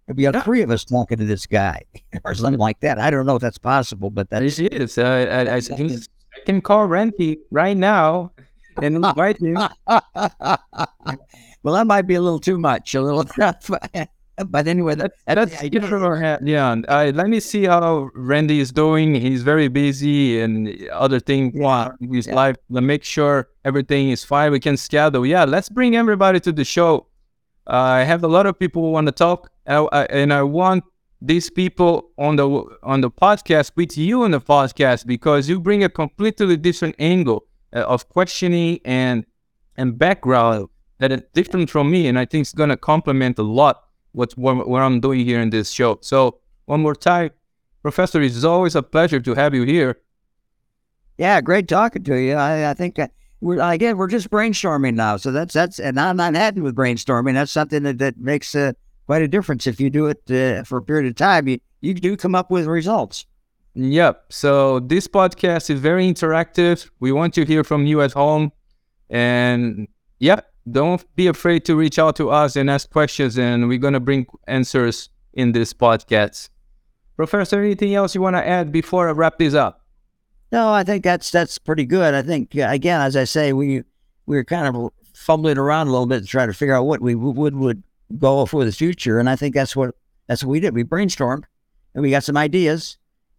There'd 0.05 0.15
be 0.15 0.23
yeah. 0.23 0.41
three 0.41 0.61
of 0.61 0.71
us 0.71 0.85
talking 0.85 1.17
to 1.17 1.25
this 1.25 1.45
guy 1.45 1.81
or 2.23 2.33
something 2.33 2.59
like 2.59 2.79
that. 2.81 2.99
I 2.99 3.09
don't 3.09 3.25
know 3.25 3.35
if 3.35 3.41
that's 3.41 3.57
possible, 3.57 4.09
but 4.09 4.29
that 4.29 4.43
is. 4.43 4.59
Uh, 4.97 5.01
I, 5.03 5.55
I, 5.55 5.55
I, 5.57 6.45
can 6.45 6.61
call 6.61 6.85
Randy 6.85 7.39
right 7.51 7.75
now 7.75 8.31
and 8.81 8.95
invite 8.95 9.41
him. 9.41 9.53
well, 9.87 11.75
that 11.75 11.87
might 11.87 12.03
be 12.03 12.15
a 12.15 12.21
little 12.21 12.39
too 12.39 12.57
much. 12.57 12.95
A 12.95 13.01
little 13.01 13.25
but 14.45 14.67
anyway, 14.67 14.95
that, 14.95 15.13
that's 15.25 15.63
yeah. 15.63 16.37
yeah. 16.43 16.75
Uh, 16.87 17.11
let 17.13 17.27
me 17.27 17.39
see 17.39 17.65
how 17.65 18.09
Randy 18.13 18.59
is 18.59 18.71
doing. 18.71 19.15
He's 19.15 19.41
very 19.41 19.67
busy 19.67 20.39
and 20.41 20.87
other 20.89 21.19
things. 21.19 21.53
Wow. 21.55 21.93
His 22.11 22.27
yeah. 22.27 22.35
life. 22.35 22.55
Let 22.69 22.83
make 22.83 23.03
sure 23.03 23.49
everything 23.65 24.09
is 24.09 24.23
fine. 24.23 24.51
We 24.51 24.59
can 24.59 24.77
schedule. 24.77 25.25
Yeah, 25.25 25.45
let's 25.45 25.69
bring 25.69 25.95
everybody 25.95 26.39
to 26.41 26.51
the 26.51 26.63
show. 26.63 27.07
Uh, 27.65 27.99
I 27.99 28.03
have 28.03 28.23
a 28.23 28.27
lot 28.27 28.45
of 28.45 28.57
people 28.57 28.83
who 28.83 28.91
want 28.91 29.07
to 29.07 29.11
talk, 29.11 29.51
and 29.65 30.33
I 30.33 30.43
want 30.43 30.83
these 31.19 31.49
people 31.49 32.11
on 32.17 32.35
the 32.35 32.47
on 32.83 33.01
the 33.01 33.09
podcast 33.09 33.71
with 33.75 33.97
you 33.97 34.23
on 34.23 34.31
the 34.31 34.39
podcast 34.39 35.07
because 35.07 35.49
you 35.49 35.59
bring 35.59 35.83
a 35.83 35.89
completely 35.89 36.55
different 36.57 36.95
angle 36.99 37.46
uh, 37.73 37.79
of 37.81 38.09
questioning 38.09 38.79
and 38.85 39.25
and 39.75 39.97
background 39.97 40.69
that 40.99 41.11
is 41.11 41.21
different 41.33 41.69
from 41.69 41.91
me, 41.91 42.07
and 42.07 42.17
I 42.17 42.25
think 42.25 42.43
it's 42.43 42.53
gonna 42.53 42.77
complement 42.77 43.37
a 43.37 43.43
lot 43.43 43.83
what, 44.13 44.35
what, 44.35 44.67
what 44.67 44.81
I'm 44.81 44.99
doing 44.99 45.23
here 45.25 45.39
in 45.39 45.51
this 45.51 45.69
show. 45.69 45.99
So 46.01 46.39
one 46.65 46.81
more 46.81 46.95
time, 46.95 47.29
Professor, 47.83 48.21
it's 48.21 48.43
always 48.43 48.75
a 48.75 48.81
pleasure 48.81 49.19
to 49.19 49.33
have 49.35 49.53
you 49.53 49.63
here. 49.63 49.99
Yeah, 51.17 51.39
great 51.41 51.67
talking 51.67 52.03
to 52.03 52.15
you. 52.15 52.33
I, 52.33 52.71
I 52.71 52.73
think 52.73 52.95
that 52.95 53.11
we're 53.41 53.59
again 53.59 53.97
we're 53.97 54.07
just 54.07 54.29
brainstorming 54.29 54.95
now, 54.95 55.17
so 55.17 55.31
that's 55.31 55.53
that's 55.53 55.79
and 55.79 55.99
I'm 55.99 56.17
not 56.17 56.35
happy 56.35 56.61
with 56.61 56.75
brainstorming. 56.75 57.33
That's 57.33 57.51
something 57.51 57.83
that, 57.83 57.99
that 57.99 58.17
makes 58.17 58.55
uh, 58.55 58.73
quite 59.05 59.21
a 59.21 59.27
difference 59.27 59.67
if 59.67 59.79
you 59.79 59.89
do 59.89 60.07
it 60.07 60.31
uh, 60.31 60.63
for 60.63 60.77
a 60.77 60.81
period 60.81 61.07
of 61.07 61.15
time. 61.15 61.47
You 61.47 61.59
you 61.81 61.93
do 61.93 62.17
come 62.17 62.35
up 62.35 62.49
with 62.49 62.65
results. 62.65 63.25
Yep. 63.77 64.25
So 64.33 64.79
this 64.79 65.07
podcast 65.07 65.69
is 65.69 65.79
very 65.79 66.11
interactive. 66.11 66.89
We 66.99 67.11
want 67.11 67.35
to 67.35 67.45
hear 67.45 67.63
from 67.63 67.85
you 67.85 68.01
at 68.01 68.11
home, 68.11 68.51
and 69.07 69.87
yep, 70.17 70.51
don't 70.71 71.05
be 71.15 71.27
afraid 71.27 71.63
to 71.65 71.75
reach 71.75 71.99
out 71.99 72.15
to 72.15 72.31
us 72.31 72.55
and 72.55 72.71
ask 72.71 72.89
questions, 72.89 73.37
and 73.37 73.67
we're 73.67 73.77
going 73.77 73.93
to 73.93 73.99
bring 73.99 74.25
answers 74.47 75.09
in 75.33 75.51
this 75.51 75.73
podcast. 75.73 76.49
Professor, 77.15 77.61
anything 77.61 77.93
else 77.93 78.15
you 78.15 78.21
want 78.21 78.35
to 78.35 78.45
add 78.45 78.71
before 78.71 79.09
I 79.09 79.11
wrap 79.11 79.37
this 79.37 79.53
up? 79.53 79.85
No, 80.51 80.71
I 80.73 80.83
think 80.83 81.03
that's 81.03 81.29
that's 81.29 81.59
pretty 81.59 81.85
good. 81.85 82.15
I 82.15 82.23
think 82.23 82.55
again, 82.55 83.01
as 83.01 83.15
I 83.15 83.25
say, 83.25 83.53
we 83.53 83.83
we 84.25 84.37
are 84.37 84.43
kind 84.43 84.75
of 84.75 84.91
fumbling 85.13 85.59
around 85.59 85.87
a 85.87 85.91
little 85.91 86.07
bit 86.07 86.21
to 86.21 86.25
try 86.25 86.47
to 86.47 86.53
figure 86.53 86.73
out 86.73 86.85
what 86.87 86.99
we 86.99 87.13
would 87.13 87.55
would 87.55 87.83
go 88.17 88.47
for 88.47 88.65
the 88.65 88.71
future, 88.71 89.19
and 89.19 89.29
I 89.29 89.35
think 89.35 89.53
that's 89.53 89.75
what 89.75 89.93
that's 90.25 90.43
what 90.43 90.49
we 90.49 90.59
did. 90.61 90.73
We 90.73 90.83
brainstormed, 90.83 91.43
and 91.93 92.01
we 92.01 92.09
got 92.09 92.23
some 92.23 92.37
ideas, 92.37 92.97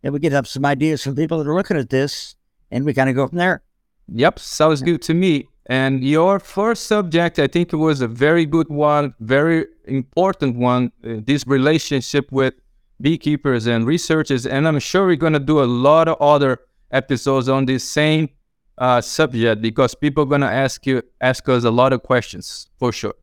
and 0.08 0.14
we 0.14 0.20
get 0.20 0.32
up 0.32 0.46
some 0.46 0.64
ideas 0.64 1.02
from 1.04 1.14
people 1.14 1.36
that 1.36 1.46
are 1.46 1.54
looking 1.54 1.76
at 1.76 1.90
this, 1.90 2.34
and 2.70 2.86
we 2.86 2.94
kind 2.94 3.10
of 3.10 3.14
go 3.14 3.28
from 3.28 3.36
there. 3.36 3.62
Yep, 4.10 4.38
sounds 4.38 4.80
good 4.80 5.02
to 5.02 5.12
me. 5.12 5.48
And 5.66 6.02
your 6.02 6.40
first 6.40 6.86
subject, 6.86 7.38
I 7.38 7.46
think 7.46 7.74
it 7.74 7.76
was 7.76 8.00
a 8.00 8.08
very 8.08 8.46
good 8.46 8.70
one, 8.70 9.14
very 9.20 9.66
important 9.84 10.56
one, 10.56 10.92
uh, 11.04 11.16
this 11.26 11.46
relationship 11.46 12.32
with 12.32 12.54
beekeepers 13.02 13.66
and 13.66 13.86
researchers. 13.86 14.46
And 14.46 14.66
I'm 14.66 14.78
sure 14.78 15.06
we're 15.06 15.16
going 15.16 15.34
to 15.34 15.38
do 15.38 15.60
a 15.62 15.68
lot 15.88 16.08
of 16.08 16.16
other 16.22 16.60
episodes 16.90 17.50
on 17.50 17.66
this 17.66 17.86
same 17.86 18.30
uh, 18.78 19.02
subject 19.02 19.60
because 19.60 19.94
people 19.94 20.22
are 20.22 20.26
going 20.34 20.40
to 20.40 20.50
ask 20.50 20.86
you, 20.86 21.02
ask 21.20 21.46
us 21.50 21.64
a 21.64 21.70
lot 21.70 21.92
of 21.92 22.02
questions 22.02 22.70
for 22.78 22.92
sure. 22.92 23.14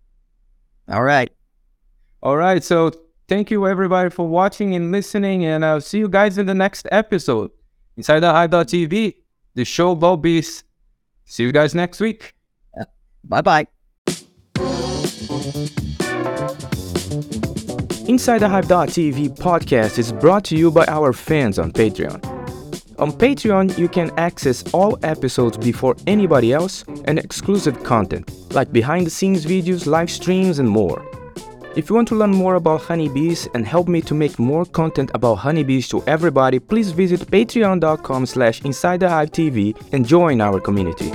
All 0.87 1.01
right. 1.01 1.31
All 2.21 2.37
right. 2.37 2.63
So 2.63 2.91
thank 3.27 3.51
you 3.51 3.67
everybody 3.67 4.09
for 4.09 4.27
watching 4.27 4.75
and 4.75 4.91
listening. 4.91 5.45
And 5.45 5.65
I'll 5.65 5.81
see 5.81 5.99
you 5.99 6.09
guys 6.09 6.37
in 6.37 6.45
the 6.45 6.53
next 6.53 6.87
episode. 6.91 7.51
Inside 7.97 8.19
the 8.21 8.31
Hive.tv, 8.31 9.15
the 9.53 9.65
show 9.65 9.91
about 9.91 10.21
bees. 10.21 10.63
See 11.25 11.43
you 11.43 11.51
guys 11.51 11.73
next 11.73 11.99
week. 11.99 12.33
Bye 13.23 13.41
bye. 13.41 13.67
Inside 18.07 18.39
the 18.39 18.49
Hive.tv 18.49 19.37
podcast 19.37 19.97
is 19.97 20.11
brought 20.11 20.45
to 20.45 20.55
you 20.55 20.69
by 20.69 20.85
our 20.85 21.11
fans 21.11 21.57
on 21.57 21.71
Patreon. 21.71 22.23
On 22.99 23.11
Patreon, 23.11 23.77
you 23.77 23.89
can 23.89 24.11
access 24.17 24.63
all 24.73 24.97
episodes 25.03 25.57
before 25.57 25.95
anybody 26.07 26.53
else 26.53 26.85
and 27.05 27.19
exclusive 27.19 27.83
content 27.83 28.31
like 28.53 28.71
behind 28.71 29.05
the 29.05 29.09
scenes 29.09 29.45
videos, 29.45 29.85
live 29.85 30.09
streams, 30.09 30.59
and 30.59 30.69
more. 30.69 31.05
If 31.75 31.89
you 31.89 31.95
want 31.95 32.07
to 32.07 32.15
learn 32.15 32.31
more 32.31 32.55
about 32.55 32.83
honeybees 32.83 33.49
and 33.53 33.65
help 33.65 33.89
me 33.89 33.99
to 34.03 34.13
make 34.13 34.39
more 34.39 34.63
content 34.63 35.11
about 35.13 35.35
honeybees 35.35 35.89
to 35.89 36.01
everybody, 36.07 36.57
please 36.57 36.91
visit 36.91 37.19
patreon.com 37.29 38.25
slash 38.27 38.61
inside 38.61 39.01
TV 39.01 39.75
and 39.91 40.07
join 40.07 40.39
our 40.39 40.61
community. 40.61 41.11